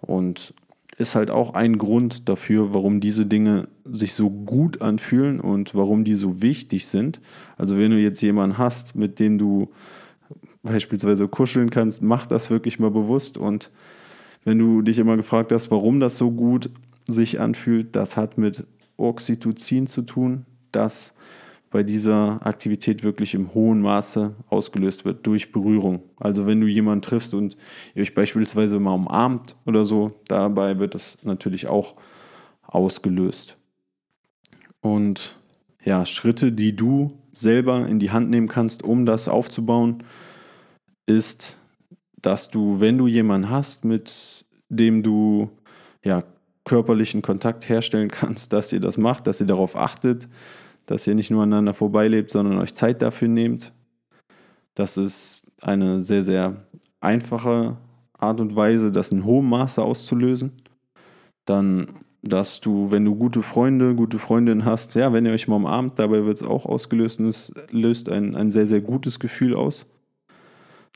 und 0.00 0.54
ist 0.96 1.14
halt 1.14 1.30
auch 1.30 1.54
ein 1.54 1.78
Grund 1.78 2.28
dafür, 2.28 2.72
warum 2.72 3.00
diese 3.00 3.26
Dinge 3.26 3.68
sich 3.84 4.14
so 4.14 4.30
gut 4.30 4.80
anfühlen 4.80 5.40
und 5.40 5.74
warum 5.74 6.04
die 6.04 6.14
so 6.14 6.40
wichtig 6.40 6.86
sind. 6.86 7.20
Also 7.56 7.76
wenn 7.78 7.90
du 7.90 7.98
jetzt 7.98 8.20
jemanden 8.20 8.58
hast, 8.58 8.94
mit 8.94 9.18
dem 9.18 9.38
du 9.38 9.72
beispielsweise 10.62 11.28
kuscheln 11.28 11.70
kannst, 11.70 12.02
mach 12.02 12.26
das 12.26 12.50
wirklich 12.50 12.78
mal 12.78 12.90
bewusst 12.90 13.36
und 13.36 13.70
wenn 14.44 14.58
du 14.58 14.82
dich 14.82 14.98
immer 14.98 15.16
gefragt 15.16 15.52
hast, 15.52 15.70
warum 15.70 16.00
das 16.00 16.16
so 16.16 16.30
gut 16.30 16.70
sich 17.06 17.40
anfühlt, 17.40 17.96
das 17.96 18.16
hat 18.16 18.38
mit 18.38 18.64
Oxytocin 18.96 19.86
zu 19.86 20.02
tun, 20.02 20.46
das 20.70 21.14
bei 21.74 21.82
dieser 21.82 22.38
Aktivität 22.46 23.02
wirklich 23.02 23.34
im 23.34 23.52
hohen 23.52 23.80
Maße 23.80 24.32
ausgelöst 24.48 25.04
wird 25.04 25.26
durch 25.26 25.50
Berührung. 25.50 26.02
Also 26.18 26.46
wenn 26.46 26.60
du 26.60 26.68
jemanden 26.68 27.02
triffst 27.02 27.34
und 27.34 27.56
ihr 27.96 28.02
euch 28.02 28.14
beispielsweise 28.14 28.78
mal 28.78 28.92
umarmt 28.92 29.56
oder 29.66 29.84
so, 29.84 30.12
dabei 30.28 30.78
wird 30.78 30.94
das 30.94 31.18
natürlich 31.24 31.66
auch 31.66 31.96
ausgelöst. 32.62 33.56
Und 34.82 35.36
ja, 35.84 36.06
Schritte, 36.06 36.52
die 36.52 36.76
du 36.76 37.18
selber 37.32 37.88
in 37.88 37.98
die 37.98 38.12
Hand 38.12 38.30
nehmen 38.30 38.46
kannst, 38.46 38.84
um 38.84 39.04
das 39.04 39.26
aufzubauen, 39.26 40.04
ist, 41.06 41.58
dass 42.22 42.50
du, 42.50 42.78
wenn 42.78 42.98
du 42.98 43.08
jemanden 43.08 43.50
hast, 43.50 43.84
mit 43.84 44.46
dem 44.68 45.02
du 45.02 45.50
ja 46.04 46.22
körperlichen 46.64 47.20
Kontakt 47.20 47.68
herstellen 47.68 48.12
kannst, 48.12 48.52
dass 48.52 48.72
ihr 48.72 48.78
das 48.78 48.96
macht, 48.96 49.26
dass 49.26 49.40
ihr 49.40 49.48
darauf 49.48 49.74
achtet, 49.74 50.28
dass 50.86 51.06
ihr 51.06 51.14
nicht 51.14 51.30
nur 51.30 51.42
aneinander 51.42 51.74
vorbeilebt, 51.74 52.30
sondern 52.30 52.58
euch 52.58 52.74
Zeit 52.74 53.02
dafür 53.02 53.28
nehmt. 53.28 53.72
Das 54.74 54.96
ist 54.96 55.46
eine 55.60 56.02
sehr, 56.02 56.24
sehr 56.24 56.66
einfache 57.00 57.76
Art 58.18 58.40
und 58.40 58.56
Weise, 58.56 58.92
das 58.92 59.10
in 59.10 59.24
hohem 59.24 59.48
Maße 59.48 59.82
auszulösen. 59.82 60.52
Dann, 61.44 61.88
dass 62.22 62.60
du, 62.60 62.90
wenn 62.90 63.04
du 63.04 63.14
gute 63.14 63.42
Freunde, 63.42 63.94
gute 63.94 64.18
Freundinnen 64.18 64.64
hast, 64.64 64.94
ja, 64.94 65.12
wenn 65.12 65.26
ihr 65.26 65.32
euch 65.32 65.48
mal 65.48 65.56
umarmt, 65.56 65.98
dabei 65.98 66.24
wird 66.24 66.38
es 66.38 66.42
auch 66.42 66.66
ausgelöst 66.66 67.20
und 67.20 67.28
es 67.28 67.52
löst 67.70 68.08
ein, 68.08 68.34
ein 68.34 68.50
sehr, 68.50 68.66
sehr 68.66 68.80
gutes 68.80 69.18
Gefühl 69.18 69.54
aus. 69.54 69.86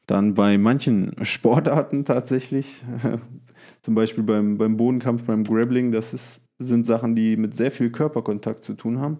Dann 0.07 0.35
bei 0.35 0.59
manchen 0.59 1.13
Sportarten 1.23 2.05
tatsächlich, 2.05 2.83
zum 3.83 3.95
Beispiel 3.95 4.25
beim, 4.25 4.59
beim 4.59 4.77
Bodenkampf, 4.77 5.25
beim 5.25 5.45
Grappling, 5.45 5.93
das 5.93 6.15
ist, 6.15 6.41
sind 6.59 6.87
Sachen, 6.87 7.15
die 7.15 7.37
mit 7.37 7.55
sehr 7.55 7.71
viel 7.71 7.91
Körperkontakt 7.91 8.65
zu 8.65 8.75
tun 8.75 8.99
haben 8.99 9.19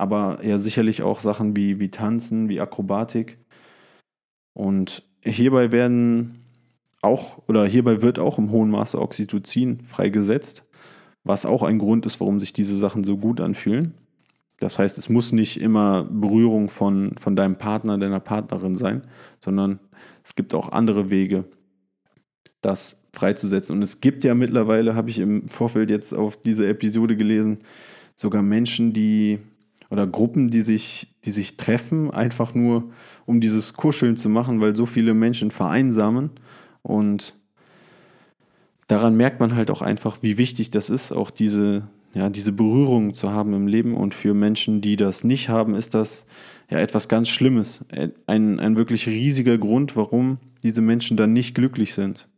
aber 0.00 0.38
ja 0.42 0.58
sicherlich 0.58 1.02
auch 1.02 1.20
Sachen 1.20 1.54
wie, 1.56 1.78
wie 1.78 1.90
Tanzen, 1.90 2.48
wie 2.48 2.58
Akrobatik. 2.58 3.36
Und 4.54 5.02
hierbei 5.22 5.72
werden 5.72 6.38
auch, 7.02 7.42
oder 7.48 7.66
hierbei 7.66 8.00
wird 8.00 8.18
auch 8.18 8.38
im 8.38 8.50
hohen 8.50 8.70
Maße 8.70 8.98
Oxytocin 8.98 9.80
freigesetzt, 9.82 10.64
was 11.22 11.44
auch 11.44 11.62
ein 11.62 11.78
Grund 11.78 12.06
ist, 12.06 12.18
warum 12.18 12.40
sich 12.40 12.54
diese 12.54 12.78
Sachen 12.78 13.04
so 13.04 13.18
gut 13.18 13.42
anfühlen. 13.42 13.92
Das 14.58 14.78
heißt, 14.78 14.96
es 14.96 15.10
muss 15.10 15.32
nicht 15.32 15.60
immer 15.60 16.04
Berührung 16.04 16.70
von, 16.70 17.14
von 17.18 17.36
deinem 17.36 17.56
Partner, 17.56 17.98
deiner 17.98 18.20
Partnerin 18.20 18.76
sein, 18.76 19.02
sondern 19.38 19.80
es 20.24 20.34
gibt 20.34 20.54
auch 20.54 20.72
andere 20.72 21.10
Wege, 21.10 21.44
das 22.62 23.02
freizusetzen. 23.12 23.76
Und 23.76 23.82
es 23.82 24.00
gibt 24.00 24.24
ja 24.24 24.34
mittlerweile, 24.34 24.94
habe 24.94 25.10
ich 25.10 25.18
im 25.18 25.46
Vorfeld 25.48 25.90
jetzt 25.90 26.14
auf 26.14 26.40
diese 26.40 26.66
Episode 26.66 27.16
gelesen, 27.16 27.58
sogar 28.14 28.42
Menschen, 28.42 28.94
die 28.94 29.40
oder 29.90 30.06
Gruppen, 30.06 30.50
die 30.50 30.62
sich, 30.62 31.08
die 31.24 31.32
sich 31.32 31.56
treffen, 31.56 32.10
einfach 32.10 32.54
nur 32.54 32.84
um 33.26 33.40
dieses 33.40 33.74
Kuscheln 33.74 34.16
zu 34.16 34.28
machen, 34.28 34.60
weil 34.60 34.74
so 34.74 34.86
viele 34.86 35.14
Menschen 35.14 35.50
vereinsamen. 35.50 36.30
Und 36.82 37.34
daran 38.86 39.16
merkt 39.16 39.40
man 39.40 39.54
halt 39.54 39.70
auch 39.70 39.82
einfach, 39.82 40.18
wie 40.22 40.38
wichtig 40.38 40.70
das 40.70 40.90
ist, 40.90 41.12
auch 41.12 41.30
diese, 41.30 41.88
ja, 42.14 42.30
diese 42.30 42.52
Berührung 42.52 43.14
zu 43.14 43.30
haben 43.30 43.52
im 43.52 43.66
Leben. 43.66 43.94
Und 43.94 44.14
für 44.14 44.32
Menschen, 44.32 44.80
die 44.80 44.96
das 44.96 45.24
nicht 45.24 45.48
haben, 45.48 45.74
ist 45.74 45.94
das 45.94 46.24
ja 46.70 46.78
etwas 46.78 47.08
ganz 47.08 47.28
Schlimmes. 47.28 47.84
Ein, 48.26 48.60
ein 48.60 48.76
wirklich 48.76 49.08
riesiger 49.08 49.58
Grund, 49.58 49.96
warum 49.96 50.38
diese 50.62 50.82
Menschen 50.82 51.16
dann 51.16 51.32
nicht 51.32 51.54
glücklich 51.54 51.94
sind. 51.94 52.28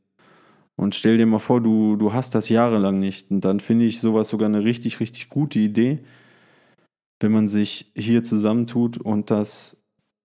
Und 0.75 0.94
stell 0.94 1.18
dir 1.18 1.26
mal 1.26 1.38
vor, 1.38 1.61
du, 1.61 1.97
du 1.97 2.14
hast 2.14 2.35
das 2.35 2.49
jahrelang 2.49 2.99
nicht. 2.99 3.30
Und 3.30 3.42
dann 3.44 3.61
finde 3.61 3.85
ich 3.85 4.00
sowas 4.00 4.30
sogar 4.30 4.49
eine 4.49 4.64
richtig, 4.64 5.00
richtig 5.00 5.28
gute 5.28 5.59
Idee, 5.59 5.99
wenn 7.23 7.33
man 7.33 7.49
sich 7.49 7.93
hier 7.95 8.25
zusammentut 8.25 8.99
und 8.99 9.31
das 9.31 9.76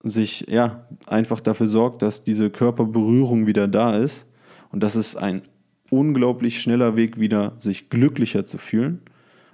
sich 0.04 0.46
ja 0.48 0.88
einfach 1.06 1.42
dafür 1.42 1.68
sorgt, 1.68 2.02
dass 2.02 2.24
diese 2.24 2.50
Körperberührung 2.50 3.48
wieder 3.48 3.68
da 3.68 3.96
ist. 3.96 4.28
Und 4.72 4.84
das 4.84 4.96
ist 4.96 5.16
ein 5.16 5.42
unglaublich 5.90 6.62
schneller 6.62 6.96
Weg, 6.96 7.20
wieder 7.20 7.54
sich 7.58 7.90
glücklicher 7.90 8.46
zu 8.46 8.58
fühlen. 8.58 9.02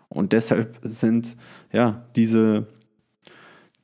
Und 0.10 0.32
deshalb 0.32 0.80
sind 0.84 1.38
ja 1.72 2.06
diese 2.16 2.68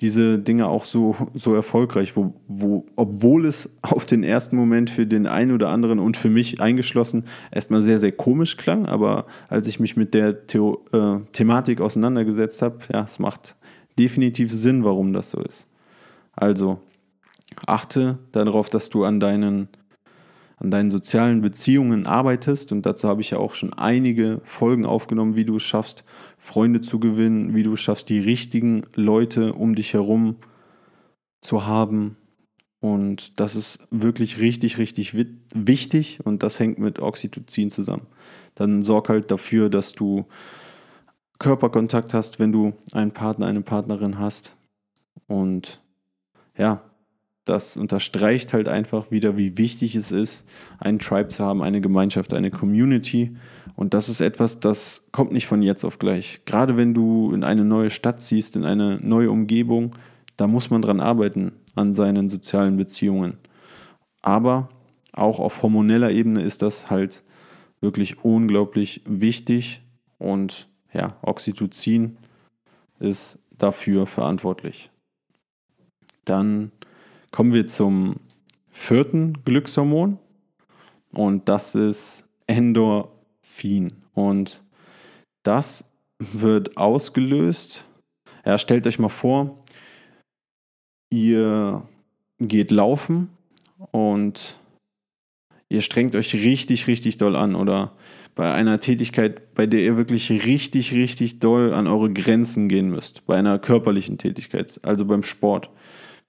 diese 0.01 0.39
Dinge 0.39 0.67
auch 0.67 0.85
so, 0.85 1.15
so 1.33 1.53
erfolgreich, 1.53 2.15
wo, 2.15 2.33
wo, 2.47 2.85
obwohl 2.95 3.45
es 3.45 3.69
auf 3.81 4.05
den 4.05 4.23
ersten 4.23 4.55
Moment 4.55 4.89
für 4.89 5.05
den 5.05 5.27
einen 5.27 5.51
oder 5.51 5.69
anderen 5.69 5.99
und 5.99 6.15
für 6.15 6.29
mich 6.29 6.61
eingeschlossen 6.61 7.25
erstmal 7.51 7.81
sehr, 7.81 7.99
sehr 7.99 8.13
komisch 8.13 8.55
klang, 8.55 8.85
aber 8.85 9.25
als 9.49 9.67
ich 9.67 9.79
mich 9.79 9.97
mit 9.97 10.13
der 10.13 10.47
Theo, 10.47 10.85
äh, 10.93 11.19
Thematik 11.33 11.81
auseinandergesetzt 11.81 12.61
habe, 12.61 12.79
ja, 12.93 13.03
es 13.03 13.19
macht 13.19 13.55
definitiv 13.97 14.51
Sinn, 14.51 14.85
warum 14.85 15.11
das 15.11 15.31
so 15.31 15.41
ist. 15.41 15.65
Also 16.33 16.79
achte 17.67 18.19
darauf, 18.31 18.69
dass 18.69 18.89
du 18.89 19.03
an 19.03 19.19
deinen, 19.19 19.67
an 20.59 20.71
deinen 20.71 20.91
sozialen 20.91 21.41
Beziehungen 21.41 22.05
arbeitest 22.05 22.71
und 22.71 22.85
dazu 22.85 23.07
habe 23.07 23.21
ich 23.21 23.31
ja 23.31 23.37
auch 23.37 23.53
schon 23.53 23.73
einige 23.73 24.41
Folgen 24.43 24.85
aufgenommen, 24.85 25.35
wie 25.35 25.45
du 25.45 25.55
es 25.55 25.63
schaffst, 25.63 26.03
Freunde 26.37 26.81
zu 26.81 26.99
gewinnen, 26.99 27.55
wie 27.55 27.63
du 27.63 27.73
es 27.73 27.79
schaffst, 27.79 28.09
die 28.09 28.19
richtigen 28.19 28.83
Leute 28.93 29.53
um 29.53 29.75
dich 29.75 29.93
herum 29.93 30.35
zu 31.41 31.65
haben. 31.65 32.17
Und 32.81 33.39
das 33.39 33.55
ist 33.55 33.87
wirklich 33.91 34.39
richtig, 34.39 34.77
richtig 34.77 35.15
wichtig 35.53 36.19
und 36.23 36.43
das 36.43 36.59
hängt 36.59 36.79
mit 36.79 36.99
Oxytocin 36.99 37.71
zusammen. 37.71 38.07
Dann 38.55 38.83
sorg 38.83 39.09
halt 39.09 39.31
dafür, 39.31 39.69
dass 39.69 39.93
du 39.93 40.25
Körperkontakt 41.39 42.13
hast, 42.13 42.39
wenn 42.39 42.51
du 42.51 42.73
einen 42.91 43.11
Partner, 43.11 43.47
eine 43.47 43.61
Partnerin 43.61 44.19
hast. 44.19 44.55
Und 45.27 45.81
ja, 46.57 46.81
das 47.49 47.77
unterstreicht 47.77 48.53
halt 48.53 48.67
einfach 48.67 49.09
wieder, 49.11 49.35
wie 49.35 49.57
wichtig 49.57 49.95
es 49.95 50.11
ist, 50.11 50.45
einen 50.77 50.99
Tribe 50.99 51.29
zu 51.29 51.43
haben, 51.43 51.63
eine 51.63 51.81
Gemeinschaft, 51.81 52.33
eine 52.33 52.51
Community. 52.51 53.35
Und 53.75 53.93
das 53.93 54.07
ist 54.07 54.21
etwas, 54.21 54.59
das 54.59 55.07
kommt 55.11 55.31
nicht 55.31 55.47
von 55.47 55.63
jetzt 55.63 55.83
auf 55.83 55.97
gleich. 55.97 56.41
Gerade 56.45 56.77
wenn 56.77 56.93
du 56.93 57.33
in 57.33 57.43
eine 57.43 57.65
neue 57.65 57.89
Stadt 57.89 58.21
ziehst, 58.21 58.55
in 58.55 58.65
eine 58.65 58.99
neue 59.01 59.31
Umgebung, 59.31 59.95
da 60.37 60.47
muss 60.47 60.69
man 60.69 60.81
dran 60.81 60.99
arbeiten, 60.99 61.51
an 61.75 61.93
seinen 61.93 62.29
sozialen 62.29 62.77
Beziehungen. 62.77 63.37
Aber 64.21 64.69
auch 65.11 65.39
auf 65.39 65.63
hormoneller 65.63 66.11
Ebene 66.11 66.41
ist 66.41 66.61
das 66.61 66.91
halt 66.91 67.23
wirklich 67.81 68.23
unglaublich 68.23 69.01
wichtig 69.05 69.81
und 70.17 70.67
ja, 70.93 71.15
Oxytocin 71.21 72.17
ist 72.99 73.39
dafür 73.57 74.05
verantwortlich. 74.05 74.91
Dann 76.25 76.71
Kommen 77.31 77.53
wir 77.53 77.67
zum 77.67 78.15
vierten 78.71 79.33
Glückshormon 79.45 80.17
und 81.13 81.47
das 81.49 81.75
ist 81.75 82.25
Endorphin. 82.47 83.93
Und 84.13 84.63
das 85.43 85.85
wird 86.17 86.77
ausgelöst. 86.77 87.85
Ja, 88.45 88.57
stellt 88.57 88.87
euch 88.87 88.99
mal 88.99 89.09
vor, 89.09 89.63
ihr 91.09 91.83
geht 92.39 92.71
laufen 92.71 93.29
und 93.91 94.57
ihr 95.69 95.81
strengt 95.81 96.15
euch 96.15 96.33
richtig, 96.33 96.87
richtig 96.87 97.17
doll 97.17 97.35
an 97.35 97.55
oder 97.55 97.93
bei 98.35 98.53
einer 98.53 98.79
Tätigkeit, 98.79 99.53
bei 99.53 99.67
der 99.67 99.81
ihr 99.81 99.97
wirklich 99.97 100.31
richtig, 100.31 100.93
richtig 100.93 101.39
doll 101.39 101.73
an 101.73 101.87
eure 101.87 102.11
Grenzen 102.11 102.69
gehen 102.69 102.89
müsst, 102.89 103.25
bei 103.25 103.37
einer 103.37 103.59
körperlichen 103.59 104.17
Tätigkeit, 104.17 104.79
also 104.83 105.05
beim 105.05 105.23
Sport 105.23 105.69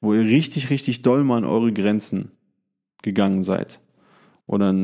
wo 0.01 0.15
ihr 0.15 0.23
richtig, 0.23 0.71
richtig 0.71 1.03
doll 1.03 1.25
mal 1.25 1.39
an 1.39 1.45
eure 1.45 1.73
Grenzen 1.73 2.33
gegangen 3.03 3.43
seid. 3.43 3.81
Oder 4.47 4.75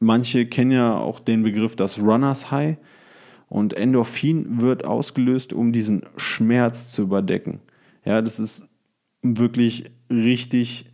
manche 0.00 0.46
kennen 0.46 0.72
ja 0.72 0.98
auch 0.98 1.20
den 1.20 1.42
Begriff 1.42 1.76
das 1.76 2.00
Runners 2.00 2.50
High. 2.50 2.76
Und 3.48 3.74
Endorphin 3.74 4.60
wird 4.60 4.84
ausgelöst, 4.84 5.52
um 5.52 5.72
diesen 5.72 6.02
Schmerz 6.16 6.90
zu 6.90 7.02
überdecken. 7.02 7.60
Ja, 8.04 8.22
das 8.22 8.38
ist 8.38 8.68
wirklich 9.22 9.90
richtig 10.08 10.86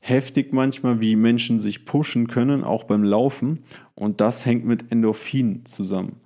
heftig 0.00 0.52
manchmal, 0.52 1.00
wie 1.00 1.16
Menschen 1.16 1.60
sich 1.60 1.84
pushen 1.84 2.26
können, 2.26 2.64
auch 2.64 2.84
beim 2.84 3.02
Laufen. 3.02 3.60
Und 3.94 4.20
das 4.20 4.46
hängt 4.46 4.64
mit 4.64 4.92
Endorphin 4.92 5.64
zusammen. 5.64 6.20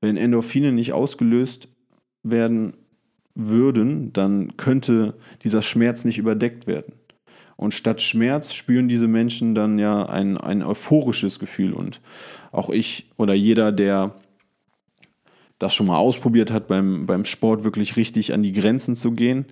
Wenn 0.00 0.16
Endorphine 0.16 0.72
nicht 0.72 0.92
ausgelöst 0.92 1.68
werden, 2.22 2.74
würden, 3.38 4.12
dann 4.12 4.56
könnte 4.56 5.14
dieser 5.44 5.62
Schmerz 5.62 6.04
nicht 6.04 6.18
überdeckt 6.18 6.66
werden. 6.66 6.92
Und 7.56 7.72
statt 7.72 8.02
Schmerz 8.02 8.52
spüren 8.52 8.88
diese 8.88 9.08
Menschen 9.08 9.54
dann 9.54 9.78
ja 9.78 10.04
ein, 10.06 10.36
ein 10.36 10.62
euphorisches 10.62 11.38
Gefühl. 11.38 11.72
Und 11.72 12.00
auch 12.52 12.68
ich 12.68 13.10
oder 13.16 13.34
jeder, 13.34 13.72
der 13.72 14.14
das 15.58 15.74
schon 15.74 15.86
mal 15.86 15.98
ausprobiert 15.98 16.50
hat, 16.50 16.68
beim, 16.68 17.06
beim 17.06 17.24
Sport 17.24 17.64
wirklich 17.64 17.96
richtig 17.96 18.32
an 18.34 18.42
die 18.42 18.52
Grenzen 18.52 18.94
zu 18.94 19.12
gehen, 19.12 19.46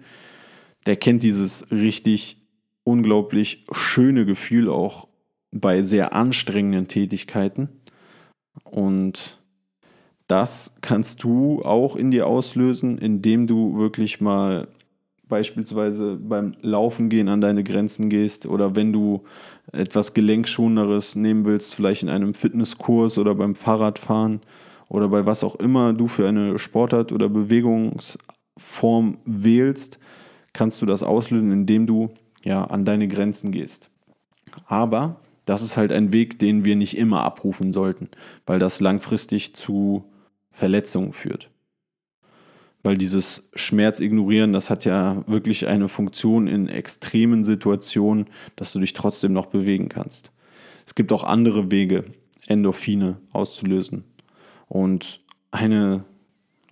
der 0.87 0.96
kennt 0.96 1.22
dieses 1.22 1.70
richtig 1.70 2.37
unglaublich 2.85 3.66
schöne 3.72 4.25
Gefühl 4.25 4.68
auch 4.68 5.09
bei 5.51 5.83
sehr 5.83 6.12
anstrengenden 6.12 6.87
Tätigkeiten. 6.87 7.68
Und 8.64 9.38
das 10.26 10.74
kannst 10.80 11.22
du 11.22 11.62
auch 11.62 11.96
in 11.96 12.10
dir 12.10 12.26
auslösen, 12.26 12.98
indem 12.98 13.46
du 13.46 13.76
wirklich 13.76 14.20
mal 14.20 14.68
beispielsweise 15.28 16.16
beim 16.16 16.54
Laufen 16.62 17.08
gehen 17.08 17.28
an 17.28 17.40
deine 17.40 17.64
Grenzen 17.64 18.08
gehst 18.08 18.46
oder 18.46 18.76
wenn 18.76 18.92
du 18.92 19.24
etwas 19.72 20.14
Gelenkschonenderes 20.14 21.16
nehmen 21.16 21.44
willst, 21.44 21.74
vielleicht 21.74 22.02
in 22.02 22.08
einem 22.08 22.34
Fitnesskurs 22.34 23.18
oder 23.18 23.34
beim 23.34 23.54
Fahrradfahren 23.54 24.40
oder 24.88 25.08
bei 25.08 25.26
was 25.26 25.42
auch 25.42 25.56
immer 25.56 25.92
du 25.92 26.06
für 26.06 26.28
eine 26.28 26.58
Sportart 26.58 27.12
oder 27.12 27.28
Bewegungsform 27.28 29.18
wählst, 29.24 29.98
kannst 30.52 30.80
du 30.80 30.86
das 30.86 31.02
auslösen, 31.02 31.50
indem 31.50 31.86
du 31.86 32.10
ja 32.44 32.64
an 32.64 32.84
deine 32.84 33.08
Grenzen 33.08 33.50
gehst. 33.50 33.90
Aber 34.66 35.16
das 35.44 35.62
ist 35.62 35.76
halt 35.76 35.92
ein 35.92 36.12
Weg, 36.12 36.38
den 36.38 36.64
wir 36.64 36.76
nicht 36.76 36.96
immer 36.96 37.22
abrufen 37.22 37.72
sollten, 37.72 38.08
weil 38.46 38.58
das 38.58 38.80
langfristig 38.80 39.54
zu 39.54 40.04
Verletzungen 40.56 41.12
führt. 41.12 41.50
Weil 42.82 42.96
dieses 42.96 43.50
Schmerz 43.54 44.00
ignorieren, 44.00 44.54
das 44.54 44.70
hat 44.70 44.86
ja 44.86 45.22
wirklich 45.26 45.66
eine 45.66 45.88
Funktion 45.88 46.46
in 46.46 46.68
extremen 46.68 47.44
Situationen, 47.44 48.26
dass 48.56 48.72
du 48.72 48.80
dich 48.80 48.94
trotzdem 48.94 49.34
noch 49.34 49.46
bewegen 49.46 49.90
kannst. 49.90 50.32
Es 50.86 50.94
gibt 50.94 51.12
auch 51.12 51.24
andere 51.24 51.70
Wege, 51.70 52.04
Endorphine 52.46 53.18
auszulösen. 53.32 54.04
Und 54.66 55.20
eine, 55.50 56.04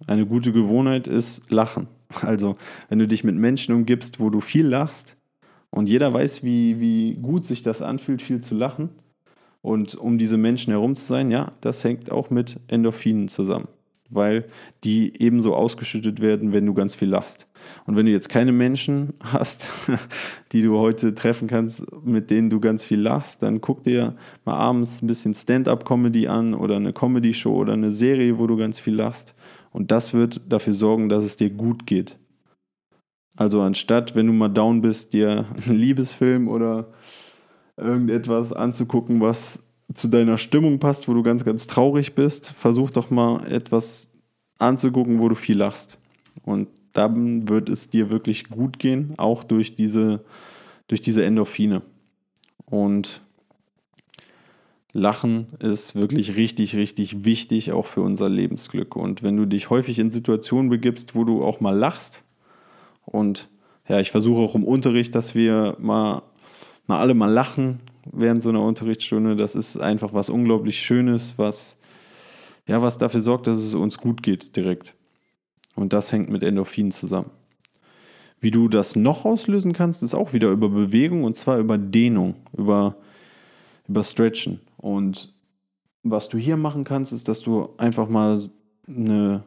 eine 0.06 0.24
gute 0.24 0.52
Gewohnheit 0.52 1.06
ist 1.06 1.50
Lachen. 1.50 1.88
Also, 2.22 2.54
wenn 2.88 3.00
du 3.00 3.08
dich 3.08 3.22
mit 3.22 3.34
Menschen 3.34 3.74
umgibst, 3.74 4.18
wo 4.18 4.30
du 4.30 4.40
viel 4.40 4.66
lachst 4.66 5.16
und 5.70 5.88
jeder 5.88 6.14
weiß, 6.14 6.42
wie, 6.42 6.80
wie 6.80 7.16
gut 7.16 7.44
sich 7.44 7.62
das 7.62 7.82
anfühlt, 7.82 8.22
viel 8.22 8.40
zu 8.40 8.54
lachen, 8.54 8.90
und 9.64 9.94
um 9.94 10.18
diese 10.18 10.36
Menschen 10.36 10.72
herum 10.72 10.94
zu 10.94 11.06
sein, 11.06 11.30
ja, 11.30 11.50
das 11.62 11.82
hängt 11.84 12.12
auch 12.12 12.28
mit 12.28 12.60
Endorphinen 12.68 13.28
zusammen, 13.28 13.66
weil 14.14 14.46
die 14.84 15.20
ebenso 15.20 15.54
ausgeschüttet 15.54 16.20
werden, 16.20 16.52
wenn 16.52 16.66
du 16.66 16.74
ganz 16.74 16.94
viel 16.94 17.08
lachst. 17.08 17.46
Und 17.86 17.96
wenn 17.96 18.06
du 18.06 18.12
jetzt 18.12 18.28
keine 18.28 18.52
Menschen 18.52 19.14
hast, 19.20 19.70
die 20.52 20.62
du 20.62 20.78
heute 20.78 21.14
treffen 21.14 21.48
kannst, 21.48 21.84
mit 22.04 22.30
denen 22.30 22.50
du 22.50 22.60
ganz 22.60 22.84
viel 22.84 23.00
lachst, 23.00 23.42
dann 23.42 23.60
guck 23.60 23.84
dir 23.84 24.14
mal 24.44 24.54
abends 24.54 25.02
ein 25.02 25.06
bisschen 25.06 25.34
Stand-up-Comedy 25.34 26.28
an 26.28 26.54
oder 26.54 26.76
eine 26.76 26.92
Comedy-Show 26.92 27.54
oder 27.54 27.72
eine 27.72 27.92
Serie, 27.92 28.38
wo 28.38 28.46
du 28.46 28.56
ganz 28.56 28.78
viel 28.78 28.94
lachst. 28.94 29.34
Und 29.72 29.90
das 29.90 30.14
wird 30.14 30.40
dafür 30.48 30.72
sorgen, 30.72 31.08
dass 31.08 31.24
es 31.24 31.36
dir 31.36 31.50
gut 31.50 31.86
geht. 31.86 32.18
Also 33.36 33.60
anstatt, 33.62 34.14
wenn 34.14 34.26
du 34.26 34.32
mal 34.32 34.48
down 34.48 34.80
bist, 34.80 35.12
dir 35.12 35.46
einen 35.66 35.76
Liebesfilm 35.76 36.48
oder 36.48 36.92
irgendetwas 37.76 38.52
anzugucken, 38.52 39.20
was 39.20 39.62
zu 39.92 40.08
deiner 40.08 40.38
Stimmung 40.38 40.78
passt, 40.78 41.08
wo 41.08 41.14
du 41.14 41.22
ganz, 41.22 41.44
ganz 41.44 41.66
traurig 41.66 42.14
bist. 42.14 42.50
Versuch 42.50 42.90
doch 42.90 43.10
mal 43.10 43.46
etwas 43.46 44.08
anzugucken, 44.58 45.20
wo 45.20 45.28
du 45.28 45.34
viel 45.34 45.58
lachst. 45.58 45.98
Und 46.44 46.68
dann 46.92 47.48
wird 47.48 47.68
es 47.68 47.90
dir 47.90 48.10
wirklich 48.10 48.48
gut 48.48 48.78
gehen, 48.78 49.14
auch 49.18 49.44
durch 49.44 49.76
diese, 49.76 50.24
durch 50.88 51.00
diese 51.00 51.24
Endorphine. 51.24 51.82
Und 52.66 53.20
Lachen 54.92 55.48
ist 55.58 55.96
wirklich 55.96 56.36
richtig, 56.36 56.76
richtig 56.76 57.24
wichtig, 57.24 57.72
auch 57.72 57.86
für 57.86 58.00
unser 58.00 58.28
Lebensglück. 58.28 58.94
Und 58.96 59.22
wenn 59.22 59.36
du 59.36 59.44
dich 59.44 59.68
häufig 59.70 59.98
in 59.98 60.12
Situationen 60.12 60.70
begibst, 60.70 61.14
wo 61.14 61.24
du 61.24 61.44
auch 61.44 61.60
mal 61.60 61.76
lachst, 61.76 62.24
und 63.04 63.48
ja, 63.88 64.00
ich 64.00 64.12
versuche 64.12 64.40
auch 64.40 64.54
im 64.54 64.64
Unterricht, 64.64 65.14
dass 65.14 65.34
wir 65.34 65.76
mal, 65.78 66.22
mal 66.86 67.00
alle 67.00 67.14
mal 67.14 67.30
lachen 67.30 67.80
während 68.12 68.42
so 68.42 68.50
einer 68.50 68.62
Unterrichtsstunde, 68.62 69.36
das 69.36 69.54
ist 69.54 69.78
einfach 69.78 70.12
was 70.12 70.30
unglaublich 70.30 70.80
Schönes, 70.80 71.34
was, 71.36 71.78
ja, 72.66 72.82
was 72.82 72.98
dafür 72.98 73.20
sorgt, 73.20 73.46
dass 73.46 73.58
es 73.58 73.74
uns 73.74 73.98
gut 73.98 74.22
geht 74.22 74.56
direkt. 74.56 74.94
Und 75.74 75.92
das 75.92 76.12
hängt 76.12 76.28
mit 76.28 76.42
Endorphinen 76.42 76.92
zusammen. 76.92 77.30
Wie 78.40 78.50
du 78.50 78.68
das 78.68 78.94
noch 78.94 79.24
auslösen 79.24 79.72
kannst, 79.72 80.02
ist 80.02 80.14
auch 80.14 80.32
wieder 80.32 80.50
über 80.50 80.68
Bewegung 80.68 81.24
und 81.24 81.36
zwar 81.36 81.58
über 81.58 81.78
Dehnung, 81.78 82.34
über, 82.56 82.96
über 83.88 84.04
Stretchen. 84.04 84.60
Und 84.76 85.32
was 86.02 86.28
du 86.28 86.36
hier 86.36 86.56
machen 86.56 86.84
kannst, 86.84 87.12
ist, 87.12 87.28
dass 87.28 87.40
du 87.40 87.70
einfach 87.78 88.08
mal 88.08 88.42
eine 88.86 89.44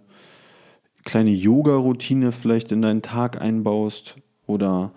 kleine 1.04 1.30
Yoga-Routine 1.30 2.32
vielleicht 2.32 2.72
in 2.72 2.82
deinen 2.82 3.04
Tag 3.04 3.40
einbaust 3.40 4.16
oder 4.48 4.92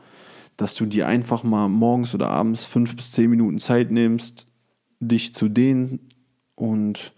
dass 0.61 0.75
du 0.75 0.85
dir 0.85 1.07
einfach 1.07 1.43
mal 1.43 1.69
morgens 1.69 2.15
oder 2.15 2.29
abends 2.29 2.67
fünf 2.67 2.95
bis 2.95 3.13
zehn 3.13 3.31
Minuten 3.31 3.59
Zeit 3.59 3.91
nimmst, 3.91 4.47
dich 5.01 5.33
zu 5.33 5.49
dehnen 5.49 6.11
und 6.55 7.15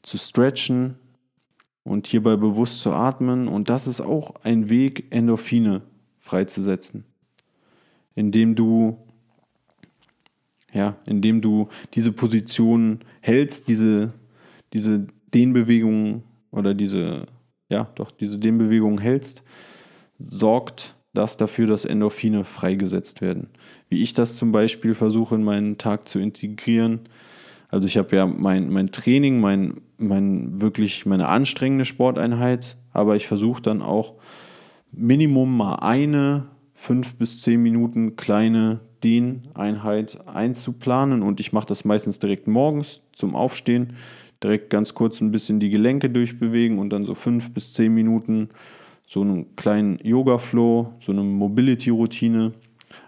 zu 0.00 0.16
stretchen 0.16 0.96
und 1.84 2.06
hierbei 2.06 2.36
bewusst 2.36 2.80
zu 2.80 2.92
atmen. 2.92 3.48
Und 3.48 3.68
das 3.68 3.86
ist 3.86 4.00
auch 4.00 4.34
ein 4.44 4.70
Weg, 4.70 5.12
Endorphine 5.14 5.82
freizusetzen, 6.18 7.04
indem 8.14 8.54
du 8.54 8.96
ja, 10.72 10.96
indem 11.04 11.42
du 11.42 11.68
diese 11.94 12.12
Position 12.12 13.00
hältst, 13.20 13.68
diese, 13.68 14.14
diese 14.72 15.06
Dehnbewegung 15.34 16.22
oder 16.50 16.74
diese, 16.74 17.26
ja, 17.68 17.90
doch, 17.96 18.10
diese 18.10 18.38
Dehnbewegung 18.38 19.00
hältst, 19.00 19.42
sorgt 20.18 20.94
das 21.12 21.36
dafür, 21.36 21.66
dass 21.66 21.84
Endorphine 21.84 22.44
freigesetzt 22.44 23.20
werden. 23.20 23.48
Wie 23.88 24.02
ich 24.02 24.12
das 24.14 24.36
zum 24.36 24.52
Beispiel 24.52 24.94
versuche 24.94 25.34
in 25.34 25.42
meinen 25.42 25.78
Tag 25.78 26.08
zu 26.08 26.18
integrieren. 26.18 27.00
Also 27.68 27.86
ich 27.86 27.96
habe 27.96 28.14
ja 28.14 28.26
mein, 28.26 28.70
mein 28.70 28.92
Training, 28.92 29.40
mein, 29.40 29.80
mein 29.98 30.60
wirklich 30.60 31.06
meine 31.06 31.28
anstrengende 31.28 31.84
Sporteinheit, 31.84 32.76
aber 32.92 33.16
ich 33.16 33.26
versuche 33.26 33.62
dann 33.62 33.82
auch 33.82 34.14
Minimum 34.92 35.56
mal 35.56 35.76
eine 35.76 36.48
fünf 36.72 37.16
bis 37.16 37.42
zehn 37.42 37.62
Minuten 37.62 38.16
kleine 38.16 38.80
Dehneinheit 39.04 40.18
einzuplanen 40.26 41.22
und 41.22 41.40
ich 41.40 41.52
mache 41.52 41.66
das 41.66 41.84
meistens 41.84 42.18
direkt 42.18 42.48
morgens 42.48 43.02
zum 43.12 43.34
Aufstehen, 43.34 43.94
direkt 44.42 44.70
ganz 44.70 44.94
kurz 44.94 45.20
ein 45.20 45.30
bisschen 45.30 45.60
die 45.60 45.70
Gelenke 45.70 46.10
durchbewegen 46.10 46.78
und 46.78 46.90
dann 46.90 47.06
so 47.06 47.14
fünf 47.14 47.52
bis 47.52 47.72
zehn 47.72 47.94
Minuten 47.94 48.50
so 49.10 49.22
einen 49.22 49.56
kleinen 49.56 49.98
Yoga-Flow, 50.04 50.92
so 51.00 51.10
eine 51.10 51.24
Mobility-Routine 51.24 52.52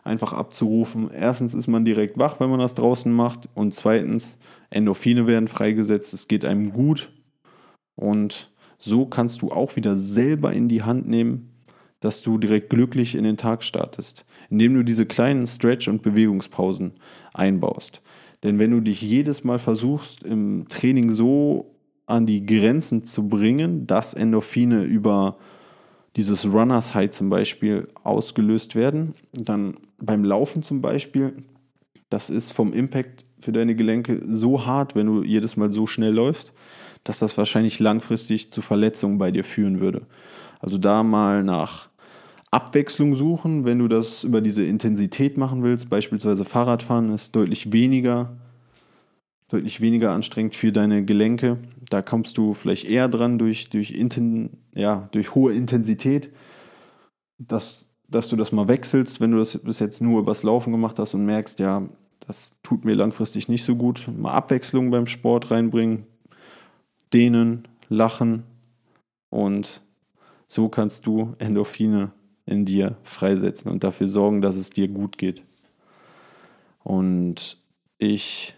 einfach 0.02 0.32
abzurufen. 0.32 1.08
Erstens 1.12 1.54
ist 1.54 1.68
man 1.68 1.84
direkt 1.84 2.18
wach, 2.18 2.40
wenn 2.40 2.50
man 2.50 2.58
das 2.58 2.74
draußen 2.74 3.12
macht 3.12 3.48
und 3.54 3.72
zweitens 3.72 4.36
Endorphine 4.70 5.28
werden 5.28 5.46
freigesetzt, 5.46 6.12
es 6.12 6.26
geht 6.26 6.44
einem 6.44 6.72
gut 6.72 7.12
und 7.94 8.50
so 8.78 9.06
kannst 9.06 9.42
du 9.42 9.52
auch 9.52 9.76
wieder 9.76 9.94
selber 9.94 10.52
in 10.52 10.68
die 10.68 10.82
Hand 10.82 11.06
nehmen, 11.06 11.52
dass 12.00 12.20
du 12.20 12.36
direkt 12.36 12.70
glücklich 12.70 13.14
in 13.14 13.22
den 13.22 13.36
Tag 13.36 13.62
startest, 13.62 14.26
indem 14.50 14.74
du 14.74 14.82
diese 14.82 15.06
kleinen 15.06 15.46
Stretch- 15.46 15.86
und 15.86 16.02
Bewegungspausen 16.02 16.94
einbaust. 17.32 18.02
Denn 18.42 18.58
wenn 18.58 18.72
du 18.72 18.80
dich 18.80 19.02
jedes 19.02 19.44
Mal 19.44 19.60
versuchst, 19.60 20.24
im 20.24 20.66
Training 20.68 21.10
so 21.10 21.76
an 22.06 22.26
die 22.26 22.44
Grenzen 22.44 23.04
zu 23.04 23.28
bringen, 23.28 23.86
dass 23.86 24.14
Endorphine 24.14 24.82
über 24.82 25.36
dieses 26.16 26.46
Runners 26.46 26.94
High 26.94 27.10
zum 27.10 27.30
Beispiel 27.30 27.88
ausgelöst 28.04 28.74
werden, 28.74 29.14
dann 29.32 29.76
beim 29.98 30.24
Laufen 30.24 30.62
zum 30.62 30.80
Beispiel, 30.80 31.34
das 32.10 32.28
ist 32.28 32.52
vom 32.52 32.72
Impact 32.72 33.24
für 33.40 33.52
deine 33.52 33.74
Gelenke 33.74 34.22
so 34.28 34.66
hart, 34.66 34.94
wenn 34.94 35.06
du 35.06 35.22
jedes 35.22 35.56
Mal 35.56 35.72
so 35.72 35.86
schnell 35.86 36.12
läufst, 36.12 36.52
dass 37.04 37.18
das 37.18 37.36
wahrscheinlich 37.36 37.80
langfristig 37.80 38.52
zu 38.52 38.62
Verletzungen 38.62 39.18
bei 39.18 39.30
dir 39.30 39.44
führen 39.44 39.80
würde. 39.80 40.02
Also 40.60 40.78
da 40.78 41.02
mal 41.02 41.42
nach 41.42 41.88
Abwechslung 42.52 43.14
suchen, 43.14 43.64
wenn 43.64 43.78
du 43.78 43.88
das 43.88 44.24
über 44.24 44.40
diese 44.40 44.62
Intensität 44.62 45.38
machen 45.38 45.62
willst. 45.62 45.88
Beispielsweise 45.88 46.44
Fahrradfahren 46.44 47.12
ist 47.12 47.34
deutlich 47.34 47.72
weniger, 47.72 48.36
deutlich 49.48 49.80
weniger 49.80 50.12
anstrengend 50.12 50.54
für 50.54 50.70
deine 50.70 51.04
Gelenke. 51.04 51.56
Da 51.92 52.00
kommst 52.00 52.38
du 52.38 52.54
vielleicht 52.54 52.86
eher 52.86 53.06
dran 53.06 53.38
durch, 53.38 53.68
durch, 53.68 53.90
Inten, 53.90 54.56
ja, 54.74 55.10
durch 55.12 55.34
hohe 55.34 55.52
Intensität, 55.52 56.32
dass, 57.36 57.90
dass 58.08 58.28
du 58.28 58.36
das 58.36 58.50
mal 58.50 58.66
wechselst, 58.66 59.20
wenn 59.20 59.32
du 59.32 59.38
das 59.38 59.58
bis 59.58 59.78
jetzt 59.78 60.00
nur 60.00 60.20
übers 60.20 60.42
Laufen 60.42 60.72
gemacht 60.72 60.98
hast 60.98 61.12
und 61.12 61.26
merkst, 61.26 61.60
ja, 61.60 61.86
das 62.26 62.54
tut 62.62 62.86
mir 62.86 62.94
langfristig 62.94 63.48
nicht 63.48 63.62
so 63.62 63.76
gut. 63.76 64.08
Mal 64.08 64.32
Abwechslung 64.32 64.90
beim 64.90 65.06
Sport 65.06 65.50
reinbringen, 65.50 66.06
dehnen, 67.12 67.68
lachen 67.90 68.44
und 69.28 69.82
so 70.48 70.70
kannst 70.70 71.04
du 71.04 71.34
Endorphine 71.38 72.12
in 72.46 72.64
dir 72.64 72.96
freisetzen 73.02 73.70
und 73.70 73.84
dafür 73.84 74.08
sorgen, 74.08 74.40
dass 74.40 74.56
es 74.56 74.70
dir 74.70 74.88
gut 74.88 75.18
geht. 75.18 75.42
Und 76.84 77.58
ich 77.98 78.54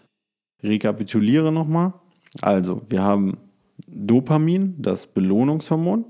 rekapituliere 0.63 1.51
nochmal. 1.51 1.93
Also, 2.41 2.81
wir 2.89 3.01
haben 3.01 3.37
Dopamin, 3.87 4.75
das 4.77 5.07
Belohnungshormon. 5.07 6.05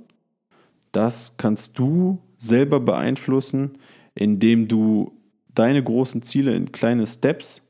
Das 0.92 1.36
kannst 1.38 1.78
du 1.78 2.20
selber 2.38 2.80
beeinflussen, 2.80 3.78
indem 4.14 4.68
du 4.68 5.12
deine 5.54 5.84
großen 5.84 6.22
Ziele 6.22 6.56
in 6.56 6.72
kleine 6.72 7.08
Steps 7.08 7.62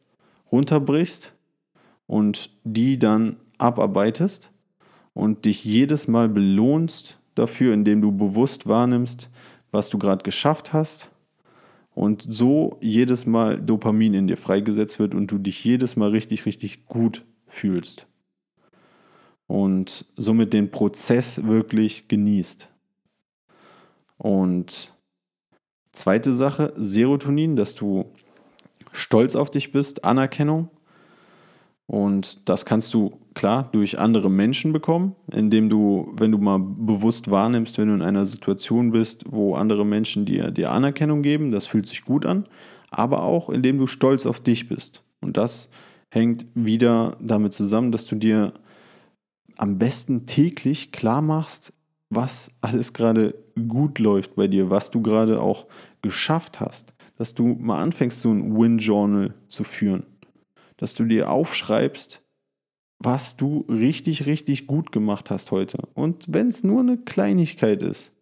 runterbrichst 0.51 1.33
und 2.07 2.51
die 2.63 2.99
dann 2.99 3.37
abarbeitest 3.57 4.51
und 5.13 5.45
dich 5.45 5.63
jedes 5.63 6.07
Mal 6.07 6.29
belohnst 6.29 7.19
dafür, 7.35 7.73
indem 7.73 8.01
du 8.01 8.11
bewusst 8.11 8.67
wahrnimmst, 8.67 9.29
was 9.71 9.89
du 9.89 9.97
gerade 9.97 10.23
geschafft 10.23 10.73
hast 10.73 11.09
und 11.93 12.25
so 12.27 12.77
jedes 12.81 13.25
Mal 13.25 13.59
Dopamin 13.61 14.13
in 14.13 14.27
dir 14.27 14.37
freigesetzt 14.37 14.99
wird 14.99 15.15
und 15.15 15.31
du 15.31 15.37
dich 15.37 15.63
jedes 15.63 15.95
Mal 15.95 16.09
richtig, 16.09 16.45
richtig 16.45 16.85
gut 16.85 17.23
fühlst. 17.47 18.07
Und 19.47 20.05
somit 20.17 20.53
den 20.53 20.71
Prozess 20.71 21.43
wirklich 21.45 22.07
genießt. 22.07 22.69
Und 24.17 24.93
zweite 25.91 26.33
Sache, 26.33 26.73
Serotonin, 26.75 27.55
dass 27.55 27.75
du 27.75 28.05
stolz 28.91 29.35
auf 29.35 29.51
dich 29.51 29.71
bist, 29.71 30.03
Anerkennung. 30.03 30.69
Und 31.87 32.49
das 32.49 32.65
kannst 32.65 32.93
du 32.93 33.19
klar 33.35 33.69
durch 33.71 33.99
andere 33.99 34.29
Menschen 34.29 34.73
bekommen, 34.73 35.15
indem 35.31 35.69
du, 35.69 36.11
wenn 36.17 36.31
du 36.31 36.39
mal 36.39 36.57
bewusst 36.59 37.29
wahrnimmst, 37.29 37.77
wenn 37.77 37.89
du 37.89 37.93
in 37.93 38.01
einer 38.01 38.25
Situation 38.25 38.91
bist, 38.91 39.25
wo 39.29 39.53
andere 39.53 39.85
Menschen 39.85 40.25
dir, 40.25 40.49
dir 40.49 40.71
Anerkennung 40.71 41.21
geben, 41.21 41.51
das 41.51 41.67
fühlt 41.67 41.87
sich 41.87 42.03
gut 42.03 42.25
an, 42.25 42.47
aber 42.89 43.21
auch 43.21 43.49
indem 43.49 43.77
du 43.77 43.85
stolz 43.85 44.25
auf 44.25 44.39
dich 44.39 44.67
bist. 44.67 45.03
Und 45.21 45.37
das 45.37 45.69
hängt 46.09 46.45
wieder 46.55 47.17
damit 47.19 47.53
zusammen, 47.53 47.91
dass 47.91 48.07
du 48.07 48.15
dir 48.15 48.53
am 49.57 49.77
besten 49.77 50.25
täglich 50.25 50.91
klar 50.91 51.21
machst, 51.21 51.73
was 52.09 52.49
alles 52.61 52.93
gerade 52.93 53.35
gut 53.67 53.99
läuft 53.99 54.35
bei 54.35 54.47
dir, 54.47 54.69
was 54.69 54.91
du 54.91 55.01
gerade 55.01 55.41
auch 55.41 55.65
geschafft 56.01 56.59
hast. 56.59 56.93
Dass 57.17 57.33
du 57.33 57.55
mal 57.59 57.81
anfängst, 57.81 58.21
so 58.21 58.31
ein 58.31 58.57
Win-Journal 58.57 59.33
zu 59.47 59.63
führen 59.63 60.03
dass 60.77 60.93
du 60.93 61.05
dir 61.05 61.29
aufschreibst, 61.29 62.23
was 62.99 63.37
du 63.37 63.65
richtig, 63.69 64.25
richtig 64.25 64.67
gut 64.67 64.91
gemacht 64.91 65.29
hast 65.29 65.51
heute. 65.51 65.79
Und 65.93 66.25
wenn 66.27 66.47
es 66.47 66.63
nur 66.63 66.81
eine 66.81 66.97
Kleinigkeit 66.97 67.83
ist. 67.83 68.13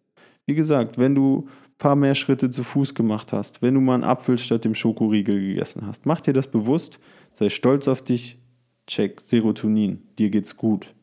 Wie 0.46 0.54
gesagt, 0.54 0.98
wenn 0.98 1.14
du 1.14 1.46
ein 1.46 1.78
paar 1.78 1.96
mehr 1.96 2.14
Schritte 2.14 2.50
zu 2.50 2.64
Fuß 2.64 2.94
gemacht 2.94 3.32
hast, 3.32 3.62
wenn 3.62 3.74
du 3.74 3.80
mal 3.80 3.94
einen 3.94 4.04
Apfel 4.04 4.36
statt 4.36 4.64
dem 4.64 4.74
Schokoriegel 4.74 5.40
gegessen 5.40 5.86
hast, 5.86 6.06
mach 6.06 6.20
dir 6.20 6.32
das 6.32 6.48
bewusst, 6.48 6.98
sei 7.32 7.48
stolz 7.48 7.88
auf 7.88 8.02
dich, 8.02 8.38
check 8.86 9.20
Serotonin, 9.20 10.02
dir 10.18 10.30
geht's 10.30 10.56
gut. 10.56 10.94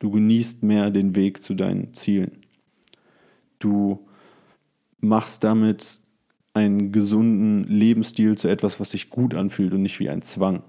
Du 0.00 0.10
genießt 0.10 0.62
mehr 0.62 0.90
den 0.90 1.14
Weg 1.14 1.42
zu 1.42 1.54
deinen 1.54 1.92
Zielen. 1.92 2.38
Du 3.58 4.08
machst 4.98 5.44
damit 5.44 6.00
einen 6.54 6.90
gesunden 6.90 7.64
Lebensstil 7.64 8.36
zu 8.36 8.48
etwas, 8.48 8.80
was 8.80 8.90
sich 8.90 9.10
gut 9.10 9.34
anfühlt 9.34 9.72
und 9.72 9.82
nicht 9.82 10.00
wie 10.00 10.08
ein 10.08 10.22
Zwang. 10.22 10.62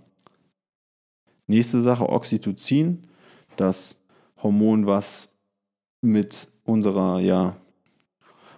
Nächste 1.47 1.81
Sache, 1.81 2.07
Oxytocin, 2.07 3.07
das 3.55 3.97
Hormon, 4.43 4.85
was 4.85 5.29
mit 6.01 6.49
unserer, 6.65 7.19
ja, 7.19 7.55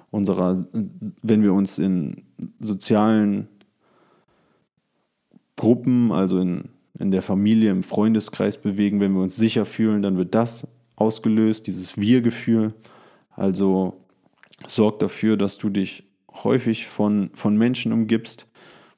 unserer, 0.10 0.66
wenn 1.22 1.44
wir 1.44 1.54
uns 1.54 1.78
in 1.78 2.24
sozialen 2.60 3.48
Gruppen, 5.56 6.12
also 6.12 6.40
in 6.40 6.73
in 7.00 7.12
der 7.12 7.22
Familie, 7.22 7.72
im 7.72 7.84
Freundeskreis 7.84 8.58
bewegen. 8.58 9.00
Wenn 9.00 9.14
wir 9.14 9.22
uns 9.22 9.36
sicher 9.36 9.66
fühlen, 9.66 10.02
dann 10.02 10.18
wird 10.18 10.36
das 10.36 10.68
ausgelöst, 10.96 11.68
dieses 11.68 11.98
Wir-Gefühl. 11.98 12.74
Also 13.32 13.94
sorg 14.68 15.00
dafür, 15.00 15.38
dass 15.38 15.58
du 15.58 15.70
dich 15.70 16.04
häufig 16.44 16.88
von, 16.88 17.32
von 17.34 17.58
Menschen 17.58 17.92
umgibst, 17.94 18.48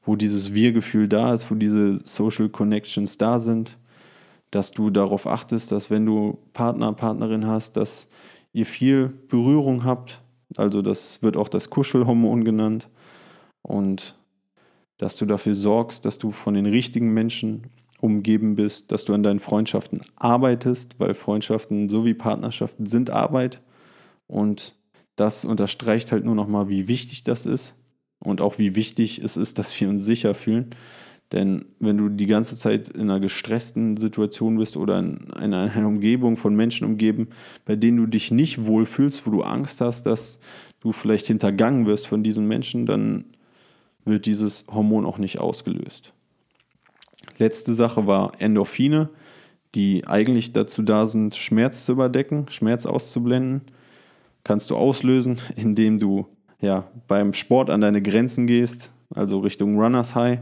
wo 0.03 0.15
dieses 0.15 0.53
Wir-Gefühl 0.53 1.08
da 1.08 1.34
ist, 1.34 1.49
wo 1.49 1.55
diese 1.55 1.99
Social 2.03 2.49
Connections 2.49 3.17
da 3.17 3.39
sind, 3.39 3.77
dass 4.51 4.71
du 4.71 4.89
darauf 4.89 5.27
achtest, 5.27 5.71
dass 5.71 5.89
wenn 5.89 6.05
du 6.05 6.38
Partner, 6.53 6.93
Partnerin 6.93 7.47
hast, 7.47 7.77
dass 7.77 8.08
ihr 8.53 8.65
viel 8.65 9.08
Berührung 9.27 9.84
habt, 9.84 10.21
also 10.55 10.81
das 10.81 11.23
wird 11.23 11.36
auch 11.36 11.49
das 11.49 11.69
Kuschelhormon 11.69 12.45
genannt 12.45 12.89
und 13.62 14.15
dass 14.97 15.15
du 15.17 15.25
dafür 15.25 15.55
sorgst, 15.55 16.05
dass 16.05 16.17
du 16.17 16.31
von 16.31 16.53
den 16.53 16.65
richtigen 16.65 17.13
Menschen 17.13 17.63
umgeben 18.05 18.55
bist, 18.55 18.91
dass 18.91 19.05
du 19.05 19.13
an 19.13 19.23
deinen 19.23 19.39
Freundschaften 19.39 20.01
arbeitest, 20.15 20.99
weil 20.99 21.13
Freundschaften 21.13 21.89
sowie 21.89 22.13
Partnerschaften 22.13 22.85
sind 22.85 23.09
Arbeit 23.09 23.61
und 24.27 24.75
das 25.15 25.45
unterstreicht 25.45 26.11
halt 26.11 26.25
nur 26.25 26.35
nochmal, 26.35 26.69
wie 26.69 26.87
wichtig 26.87 27.23
das 27.23 27.45
ist 27.45 27.75
und 28.19 28.41
auch 28.41 28.57
wie 28.57 28.75
wichtig 28.75 29.19
es 29.23 29.37
ist, 29.37 29.57
dass 29.59 29.79
wir 29.79 29.89
uns 29.89 30.03
sicher 30.03 30.35
fühlen. 30.35 30.71
Denn 31.31 31.65
wenn 31.79 31.97
du 31.97 32.09
die 32.09 32.27
ganze 32.27 32.55
Zeit 32.55 32.89
in 32.89 33.03
einer 33.03 33.19
gestressten 33.19 33.97
Situation 33.97 34.57
bist 34.57 34.77
oder 34.77 34.99
in 34.99 35.33
einer 35.33 35.87
Umgebung 35.87 36.37
von 36.37 36.55
Menschen 36.55 36.85
umgeben, 36.85 37.29
bei 37.65 37.75
denen 37.75 37.97
du 37.97 38.05
dich 38.05 38.31
nicht 38.31 38.65
wohlfühlst, 38.65 39.25
wo 39.25 39.31
du 39.31 39.41
Angst 39.41 39.81
hast, 39.81 40.05
dass 40.05 40.39
du 40.81 40.91
vielleicht 40.91 41.27
hintergangen 41.27 41.87
wirst 41.87 42.07
von 42.07 42.23
diesen 42.23 42.47
Menschen, 42.47 42.85
dann 42.85 43.25
wird 44.03 44.27
dieses 44.27 44.65
Hormon 44.67 45.05
auch 45.05 45.17
nicht 45.17 45.39
ausgelöst. 45.39 46.13
Letzte 47.38 47.74
Sache 47.74 48.08
war 48.08 48.32
Endorphine, 48.39 49.10
die 49.74 50.08
eigentlich 50.08 50.54
dazu 50.54 50.82
da 50.82 51.06
sind, 51.08 51.36
Schmerz 51.36 51.86
zu 51.86 51.93
überdecken, 51.93 52.45
Schmerz 52.50 52.86
auszublenden 52.86 53.62
kannst 54.45 54.69
du 54.69 54.78
auslösen, 54.78 55.39
indem 55.58 56.00
du 56.00 56.28
ja, 56.62 56.86
beim 57.10 57.34
Sport 57.34 57.69
an 57.69 57.82
deine 57.82 58.02
Grenzen 58.02 58.48
gehst, 58.48 58.93
also 59.13 59.39
Richtung 59.39 59.78
Runners 59.78 60.15
High. 60.15 60.39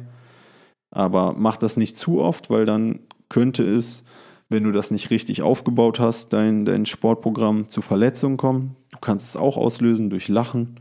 Aber 0.92 1.34
mach 1.36 1.58
das 1.58 1.76
nicht 1.76 1.98
zu 1.98 2.22
oft, 2.22 2.52
weil 2.52 2.68
dann 2.68 3.00
könnte 3.30 3.64
es, 3.64 4.04
wenn 4.50 4.64
du 4.64 4.72
das 4.72 4.92
nicht 4.92 5.10
richtig 5.10 5.42
aufgebaut 5.42 6.00
hast, 6.00 6.34
dein, 6.34 6.66
dein 6.66 6.86
Sportprogramm 6.86 7.68
zu 7.68 7.82
Verletzungen 7.82 8.38
kommen. 8.38 8.76
Du 8.92 9.00
kannst 9.00 9.30
es 9.30 9.36
auch 9.36 9.58
auslösen 9.58 10.12
durch 10.12 10.28
Lachen. 10.28 10.80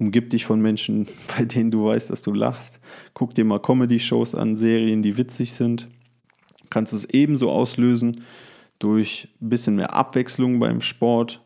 Umgib 0.00 0.30
dich 0.30 0.46
von 0.46 0.60
Menschen, 0.62 1.06
bei 1.36 1.44
denen 1.44 1.70
du 1.70 1.84
weißt, 1.84 2.10
dass 2.10 2.22
du 2.22 2.32
lachst. 2.32 2.80
Guck 3.14 3.34
dir 3.34 3.44
mal 3.44 3.60
Comedy-Shows 3.60 4.34
an, 4.34 4.56
Serien, 4.56 5.02
die 5.02 5.18
witzig 5.18 5.52
sind. 5.52 5.88
Kannst 6.70 6.94
es 6.94 7.04
ebenso 7.04 7.50
auslösen 7.50 8.24
durch 8.78 9.28
ein 9.42 9.50
bisschen 9.50 9.76
mehr 9.76 9.94
Abwechslung 9.94 10.58
beim 10.58 10.80
Sport, 10.80 11.44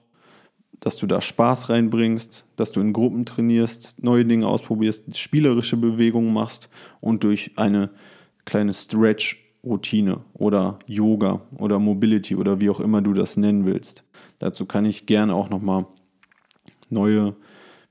dass 0.78 0.96
du 0.96 1.06
da 1.06 1.20
Spaß 1.20 1.70
reinbringst, 1.70 2.46
dass 2.56 2.70
du 2.70 2.80
in 2.80 2.92
Gruppen 2.92 3.26
trainierst, 3.26 4.02
neue 4.02 4.24
Dinge 4.24 4.46
ausprobierst, 4.46 5.16
spielerische 5.16 5.76
Bewegungen 5.76 6.32
machst 6.32 6.68
und 7.00 7.24
durch 7.24 7.52
eine 7.56 7.90
kleine 8.44 8.72
Stretch-Routine 8.72 10.20
oder 10.34 10.78
Yoga 10.86 11.40
oder 11.58 11.78
Mobility 11.78 12.36
oder 12.36 12.60
wie 12.60 12.70
auch 12.70 12.80
immer 12.80 13.02
du 13.02 13.14
das 13.14 13.36
nennen 13.36 13.66
willst. 13.66 14.04
Dazu 14.38 14.66
kann 14.66 14.84
ich 14.84 15.06
gerne 15.06 15.34
auch 15.34 15.48
nochmal 15.48 15.86
neue 16.90 17.34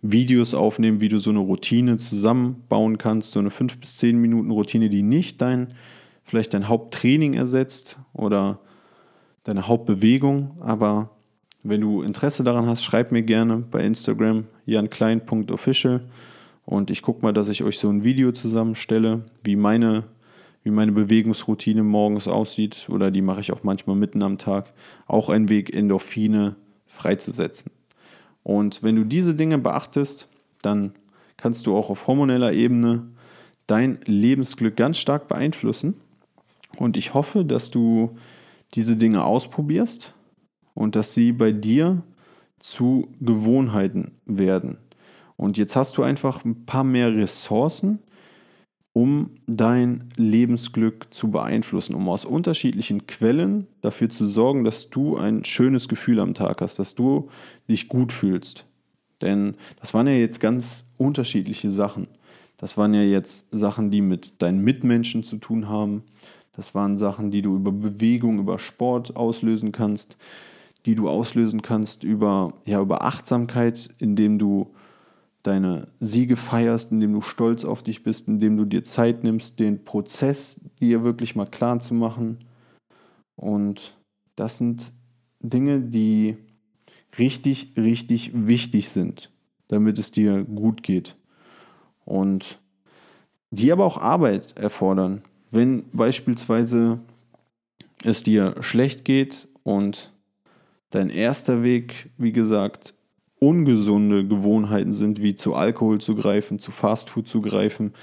Videos 0.03 0.53
aufnehmen, 0.53 0.99
wie 0.99 1.07
du 1.07 1.17
so 1.17 1.29
eine 1.29 1.39
Routine 1.39 1.97
zusammenbauen 1.97 2.97
kannst, 2.97 3.31
so 3.31 3.39
eine 3.39 3.49
5 3.49 3.79
bis 3.79 3.97
10 3.97 4.17
Minuten 4.17 4.51
Routine, 4.51 4.89
die 4.89 5.01
nicht 5.01 5.41
dein, 5.41 5.73
vielleicht 6.23 6.53
dein 6.53 6.67
Haupttraining 6.67 7.33
ersetzt 7.33 7.97
oder 8.11 8.59
deine 9.45 9.67
Hauptbewegung, 9.67 10.57
aber 10.59 11.09
wenn 11.63 11.79
du 11.79 12.01
Interesse 12.01 12.43
daran 12.43 12.67
hast, 12.67 12.83
schreib 12.83 13.13
mir 13.13 13.23
gerne 13.23 13.57
bei 13.57 13.81
Instagram 13.83 14.43
janklein.official 14.65 16.01
und 16.65 16.89
ich 16.89 17.01
gucke 17.01 17.21
mal, 17.21 17.33
dass 17.33 17.47
ich 17.47 17.63
euch 17.63 17.79
so 17.79 17.89
ein 17.89 18.03
Video 18.03 18.33
zusammenstelle, 18.33 19.23
wie 19.45 19.55
meine, 19.55 20.03
wie 20.63 20.71
meine 20.71 20.91
Bewegungsroutine 20.91 21.83
morgens 21.83 22.27
aussieht 22.27 22.89
oder 22.89 23.09
die 23.09 23.21
mache 23.21 23.39
ich 23.39 23.53
auch 23.53 23.63
manchmal 23.63 23.95
mitten 23.95 24.21
am 24.21 24.37
Tag. 24.37 24.73
Auch 25.07 25.29
ein 25.29 25.47
Weg, 25.47 25.73
Endorphine 25.73 26.57
freizusetzen. 26.87 27.71
Und 28.43 28.83
wenn 28.83 28.95
du 28.95 29.03
diese 29.03 29.35
Dinge 29.35 29.57
beachtest, 29.57 30.27
dann 30.61 30.93
kannst 31.37 31.65
du 31.65 31.75
auch 31.75 31.89
auf 31.89 32.07
hormoneller 32.07 32.53
Ebene 32.53 33.07
dein 33.67 33.99
Lebensglück 34.05 34.75
ganz 34.75 34.97
stark 34.97 35.27
beeinflussen. 35.27 35.95
Und 36.77 36.97
ich 36.97 37.13
hoffe, 37.13 37.45
dass 37.45 37.71
du 37.71 38.17
diese 38.73 38.95
Dinge 38.95 39.23
ausprobierst 39.23 40.13
und 40.73 40.95
dass 40.95 41.13
sie 41.13 41.31
bei 41.31 41.51
dir 41.51 42.01
zu 42.59 43.09
Gewohnheiten 43.19 44.11
werden. 44.25 44.77
Und 45.35 45.57
jetzt 45.57 45.75
hast 45.75 45.97
du 45.97 46.03
einfach 46.03 46.45
ein 46.45 46.65
paar 46.65 46.83
mehr 46.83 47.13
Ressourcen, 47.13 47.99
um 48.93 49.31
dein 49.47 50.09
Lebensglück 50.15 51.07
zu 51.11 51.31
beeinflussen, 51.31 51.95
um 51.95 52.07
aus 52.09 52.25
unterschiedlichen 52.25 53.07
Quellen 53.07 53.67
dafür 53.81 54.09
zu 54.09 54.27
sorgen, 54.27 54.63
dass 54.63 54.89
du 54.89 55.17
ein 55.17 55.43
schönes 55.43 55.87
Gefühl 55.87 56.19
am 56.19 56.35
Tag 56.35 56.61
hast, 56.61 56.77
dass 56.77 56.93
du 56.95 57.29
dich 57.67 57.87
gut 57.87 58.11
fühlst. 58.11 58.65
Denn 59.21 59.55
das 59.79 59.93
waren 59.93 60.07
ja 60.07 60.13
jetzt 60.13 60.39
ganz 60.39 60.85
unterschiedliche 60.97 61.71
Sachen. 61.71 62.07
Das 62.57 62.77
waren 62.77 62.93
ja 62.93 63.01
jetzt 63.01 63.47
Sachen, 63.51 63.89
die 63.89 64.01
mit 64.01 64.41
deinen 64.41 64.63
Mitmenschen 64.63 65.23
zu 65.23 65.37
tun 65.37 65.67
haben. 65.67 66.03
Das 66.55 66.75
waren 66.75 66.97
Sachen, 66.97 67.31
die 67.31 67.41
du 67.41 67.55
über 67.55 67.71
Bewegung, 67.71 68.37
über 68.37 68.59
Sport 68.59 69.15
auslösen 69.15 69.71
kannst 69.71 70.17
die 70.85 70.95
du 70.95 71.09
auslösen 71.09 71.61
kannst 71.61 72.03
über, 72.03 72.53
ja, 72.65 72.81
über 72.81 73.03
Achtsamkeit, 73.03 73.89
indem 73.99 74.37
du 74.37 74.73
deine 75.43 75.87
Siege 75.99 76.35
feierst, 76.35 76.91
indem 76.91 77.13
du 77.13 77.21
stolz 77.21 77.65
auf 77.65 77.83
dich 77.83 78.03
bist, 78.03 78.27
indem 78.27 78.57
du 78.57 78.65
dir 78.65 78.83
Zeit 78.83 79.23
nimmst, 79.23 79.59
den 79.59 79.83
Prozess 79.83 80.59
dir 80.79 81.03
wirklich 81.03 81.35
mal 81.35 81.45
klar 81.45 81.79
zu 81.79 81.93
machen. 81.93 82.39
Und 83.35 83.97
das 84.35 84.57
sind 84.57 84.91
Dinge, 85.39 85.81
die 85.81 86.37
richtig, 87.17 87.73
richtig 87.77 88.31
wichtig 88.33 88.89
sind, 88.89 89.31
damit 89.67 89.99
es 89.99 90.11
dir 90.11 90.43
gut 90.43 90.81
geht. 90.81 91.15
Und 92.05 92.59
die 93.51 93.71
aber 93.71 93.85
auch 93.85 93.97
Arbeit 93.97 94.57
erfordern. 94.57 95.21
Wenn 95.51 95.83
beispielsweise 95.91 96.99
es 98.03 98.23
dir 98.23 98.55
schlecht 98.61 99.05
geht 99.05 99.47
und 99.61 100.13
Dein 100.93 101.09
erster 101.09 101.63
Weg, 101.63 102.11
wie 102.19 102.31
gesagt, 102.31 102.93
ungesunde 103.43 104.25
Gewohnheiten 104.25 104.93
sind, 104.93 105.21
wie 105.21 105.35
zu 105.35 105.53
Alkohol 105.53 105.99
zu 105.99 106.15
greifen, 106.15 106.59
zu 106.59 106.71
Fastfood 106.71 107.27
zu 107.27 107.41
greifen, 107.41 107.93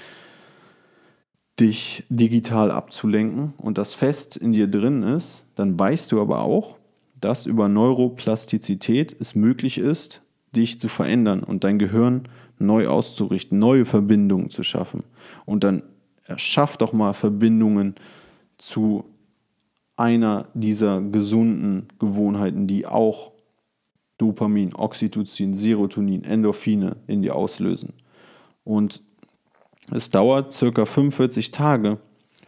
dich 1.59 2.03
digital 2.09 2.71
abzulenken 2.71 3.53
und 3.57 3.77
das 3.77 3.93
fest 3.93 4.37
in 4.37 4.53
dir 4.53 4.67
drin 4.67 5.03
ist, 5.03 5.45
dann 5.55 5.77
weißt 5.79 6.11
du 6.11 6.21
aber 6.21 6.41
auch, 6.41 6.77
dass 7.19 7.45
über 7.45 7.67
Neuroplastizität 7.67 9.15
es 9.19 9.35
möglich 9.35 9.77
ist, 9.77 10.21
dich 10.55 10.79
zu 10.79 10.87
verändern 10.87 11.43
und 11.43 11.63
dein 11.63 11.79
Gehirn 11.79 12.27
neu 12.57 12.87
auszurichten, 12.87 13.59
neue 13.59 13.85
Verbindungen 13.85 14.49
zu 14.49 14.63
schaffen. 14.63 15.03
Und 15.45 15.63
dann 15.63 15.83
schaff 16.35 16.77
doch 16.77 16.93
mal 16.93 17.13
Verbindungen 17.13 17.95
zu 18.57 19.05
einer 19.97 20.47
dieser 20.53 21.01
gesunden 21.01 21.87
Gewohnheiten, 21.99 22.67
die 22.67 22.85
auch 22.85 23.31
Dopamin, 24.21 24.75
Oxytocin, 24.75 25.57
Serotonin, 25.57 26.23
Endorphine 26.23 26.97
in 27.07 27.23
dir 27.23 27.35
auslösen. 27.35 27.93
Und 28.63 29.01
es 29.91 30.11
dauert 30.11 30.53
circa 30.53 30.85
45 30.85 31.49
Tage, 31.49 31.97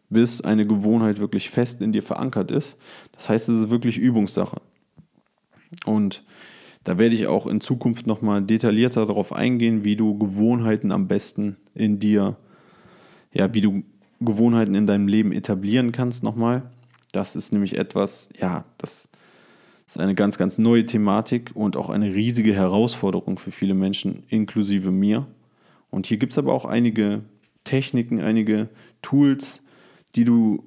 bis 0.09 0.41
eine 0.41 0.67
Gewohnheit 0.67 1.19
wirklich 1.19 1.49
fest 1.49 1.81
in 1.81 1.91
dir 1.91 2.03
verankert 2.03 2.51
ist. 2.51 2.77
Das 3.13 3.27
heißt, 3.27 3.49
es 3.49 3.63
ist 3.63 3.69
wirklich 3.71 3.97
Übungssache. 3.97 4.61
Und 5.85 6.23
da 6.83 6.99
werde 6.99 7.15
ich 7.15 7.25
auch 7.25 7.47
in 7.47 7.59
Zukunft 7.59 8.05
nochmal 8.05 8.43
detaillierter 8.43 9.05
darauf 9.07 9.33
eingehen, 9.33 9.83
wie 9.83 9.95
du 9.95 10.15
Gewohnheiten 10.17 10.91
am 10.91 11.07
besten 11.07 11.57
in 11.73 11.99
dir, 11.99 12.35
ja, 13.33 13.51
wie 13.55 13.61
du 13.61 13.83
Gewohnheiten 14.19 14.75
in 14.75 14.85
deinem 14.85 15.07
Leben 15.07 15.31
etablieren 15.31 15.91
kannst 15.91 16.21
nochmal. 16.21 16.69
Das 17.11 17.35
ist 17.35 17.51
nämlich 17.51 17.77
etwas, 17.77 18.29
ja, 18.39 18.65
das 18.77 19.09
ist 19.87 19.99
eine 19.99 20.15
ganz, 20.15 20.37
ganz 20.37 20.57
neue 20.57 20.85
Thematik 20.85 21.51
und 21.53 21.77
auch 21.77 21.89
eine 21.89 22.13
riesige 22.13 22.53
Herausforderung 22.53 23.37
für 23.37 23.51
viele 23.51 23.73
Menschen, 23.73 24.23
inklusive 24.29 24.91
mir. 24.91 25.27
Und 25.89 26.07
hier 26.07 26.17
gibt 26.17 26.33
es 26.33 26.37
aber 26.37 26.53
auch 26.53 26.65
einige 26.65 27.21
Techniken, 27.63 28.21
einige 28.21 28.69
Tools, 29.01 29.61
die 30.15 30.23
du, 30.23 30.63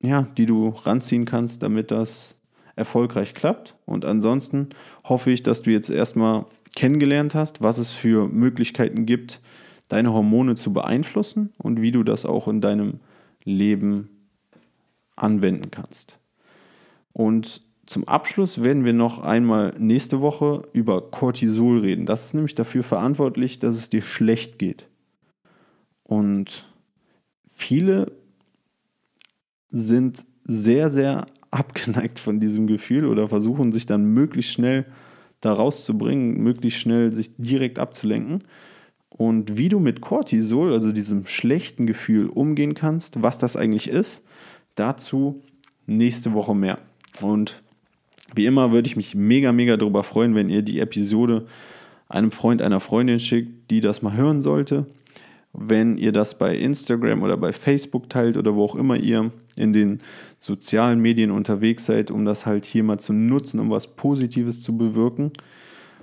ja, 0.00 0.22
die 0.36 0.46
du 0.46 0.68
ranziehen 0.68 1.24
kannst, 1.24 1.62
damit 1.62 1.90
das 1.90 2.36
erfolgreich 2.76 3.34
klappt. 3.34 3.76
Und 3.84 4.04
ansonsten 4.04 4.70
hoffe 5.04 5.30
ich, 5.30 5.42
dass 5.42 5.62
du 5.62 5.70
jetzt 5.70 5.90
erstmal 5.90 6.46
kennengelernt 6.76 7.34
hast, 7.34 7.62
was 7.62 7.78
es 7.78 7.92
für 7.92 8.28
Möglichkeiten 8.28 9.06
gibt, 9.06 9.40
deine 9.88 10.12
Hormone 10.12 10.54
zu 10.54 10.72
beeinflussen 10.72 11.52
und 11.58 11.82
wie 11.82 11.92
du 11.92 12.04
das 12.04 12.24
auch 12.24 12.46
in 12.48 12.60
deinem 12.60 13.00
Leben 13.44 14.08
anwenden 15.16 15.70
kannst. 15.70 16.18
Und 17.12 17.62
zum 17.90 18.06
Abschluss 18.06 18.62
werden 18.62 18.84
wir 18.84 18.92
noch 18.92 19.18
einmal 19.18 19.74
nächste 19.76 20.20
Woche 20.20 20.62
über 20.72 21.10
Cortisol 21.10 21.80
reden. 21.80 22.06
Das 22.06 22.24
ist 22.24 22.34
nämlich 22.34 22.54
dafür 22.54 22.84
verantwortlich, 22.84 23.58
dass 23.58 23.74
es 23.74 23.90
dir 23.90 24.00
schlecht 24.00 24.60
geht. 24.60 24.86
Und 26.04 26.72
viele 27.48 28.12
sind 29.70 30.24
sehr, 30.44 30.88
sehr 30.88 31.26
abgeneigt 31.50 32.20
von 32.20 32.38
diesem 32.38 32.68
Gefühl 32.68 33.06
oder 33.06 33.26
versuchen 33.26 33.72
sich 33.72 33.86
dann 33.86 34.04
möglichst 34.04 34.52
schnell 34.52 34.86
da 35.40 35.52
rauszubringen, 35.52 36.40
möglichst 36.40 36.78
schnell 36.78 37.12
sich 37.12 37.32
direkt 37.38 37.80
abzulenken. 37.80 38.44
Und 39.08 39.58
wie 39.58 39.68
du 39.68 39.80
mit 39.80 40.00
Cortisol, 40.00 40.72
also 40.74 40.92
diesem 40.92 41.26
schlechten 41.26 41.86
Gefühl, 41.86 42.28
umgehen 42.28 42.74
kannst, 42.74 43.20
was 43.24 43.38
das 43.38 43.56
eigentlich 43.56 43.88
ist, 43.88 44.24
dazu 44.76 45.42
nächste 45.86 46.34
Woche 46.34 46.54
mehr. 46.54 46.78
Und 47.20 47.64
wie 48.34 48.46
immer 48.46 48.72
würde 48.72 48.86
ich 48.88 48.96
mich 48.96 49.14
mega, 49.14 49.52
mega 49.52 49.76
darüber 49.76 50.02
freuen, 50.02 50.34
wenn 50.34 50.50
ihr 50.50 50.62
die 50.62 50.80
Episode 50.80 51.46
einem 52.08 52.32
Freund, 52.32 52.60
einer 52.60 52.80
Freundin 52.80 53.20
schickt, 53.20 53.70
die 53.70 53.80
das 53.80 54.02
mal 54.02 54.14
hören 54.14 54.42
sollte. 54.42 54.86
Wenn 55.52 55.96
ihr 55.96 56.12
das 56.12 56.38
bei 56.38 56.56
Instagram 56.56 57.22
oder 57.22 57.36
bei 57.36 57.52
Facebook 57.52 58.08
teilt 58.08 58.36
oder 58.36 58.54
wo 58.54 58.64
auch 58.64 58.74
immer 58.76 58.96
ihr 58.96 59.30
in 59.56 59.72
den 59.72 60.00
sozialen 60.38 61.00
Medien 61.00 61.30
unterwegs 61.30 61.86
seid, 61.86 62.10
um 62.10 62.24
das 62.24 62.46
halt 62.46 62.64
hier 62.64 62.84
mal 62.84 62.98
zu 62.98 63.12
nutzen, 63.12 63.58
um 63.58 63.70
was 63.70 63.88
Positives 63.96 64.60
zu 64.60 64.76
bewirken. 64.76 65.32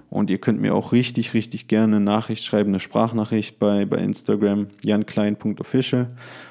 Und 0.09 0.29
ihr 0.29 0.37
könnt 0.37 0.61
mir 0.61 0.73
auch 0.73 0.93
richtig, 0.93 1.33
richtig 1.33 1.67
gerne 1.67 1.97
eine 1.97 2.05
Nachricht 2.05 2.43
schreiben, 2.43 2.69
eine 2.69 2.79
Sprachnachricht 2.79 3.59
bei, 3.59 3.85
bei 3.85 3.97
Instagram, 3.97 4.67
janklein.official. 4.81 6.07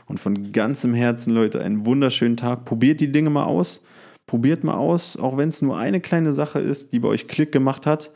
Und 0.06 0.20
von 0.20 0.52
ganzem 0.52 0.92
Herzen, 0.92 1.32
Leute, 1.32 1.62
einen 1.62 1.86
wunderschönen 1.86 2.36
Tag. 2.36 2.66
Probiert 2.66 3.00
die 3.00 3.12
Dinge 3.12 3.30
mal 3.30 3.44
aus. 3.44 3.80
Probiert 4.26 4.64
mal 4.64 4.74
aus, 4.74 5.16
auch 5.16 5.36
wenn 5.36 5.48
es 5.48 5.62
nur 5.62 5.78
eine 5.78 6.00
kleine 6.00 6.32
Sache 6.32 6.58
ist, 6.58 6.92
die 6.92 6.98
bei 6.98 7.08
euch 7.08 7.28
Klick 7.28 7.52
gemacht 7.52 7.86
hat, 7.86 8.10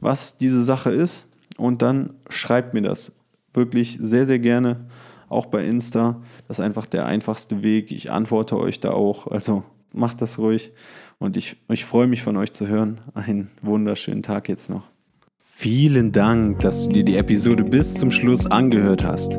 was 0.00 0.36
diese 0.36 0.64
Sache 0.64 0.90
ist. 0.90 1.28
Und 1.56 1.82
dann 1.82 2.14
schreibt 2.28 2.74
mir 2.74 2.82
das 2.82 3.12
wirklich 3.54 3.98
sehr, 4.00 4.26
sehr 4.26 4.38
gerne. 4.38 4.86
Auch 5.28 5.46
bei 5.46 5.64
Insta. 5.64 6.20
Das 6.48 6.58
ist 6.58 6.64
einfach 6.64 6.86
der 6.86 7.06
einfachste 7.06 7.62
Weg. 7.62 7.92
Ich 7.92 8.10
antworte 8.10 8.58
euch 8.58 8.80
da 8.80 8.90
auch. 8.90 9.28
Also 9.28 9.62
macht 9.92 10.20
das 10.20 10.38
ruhig. 10.38 10.72
Und 11.18 11.36
ich, 11.36 11.56
ich 11.68 11.84
freue 11.84 12.06
mich 12.06 12.22
von 12.22 12.36
euch 12.36 12.52
zu 12.52 12.66
hören. 12.66 13.00
Einen 13.14 13.50
wunderschönen 13.62 14.22
Tag 14.22 14.48
jetzt 14.48 14.68
noch. 14.68 14.82
Vielen 15.38 16.10
Dank, 16.10 16.60
dass 16.60 16.86
du 16.86 16.92
dir 16.92 17.04
die 17.04 17.16
Episode 17.16 17.62
bis 17.62 17.94
zum 17.94 18.10
Schluss 18.10 18.46
angehört 18.46 19.04
hast. 19.04 19.38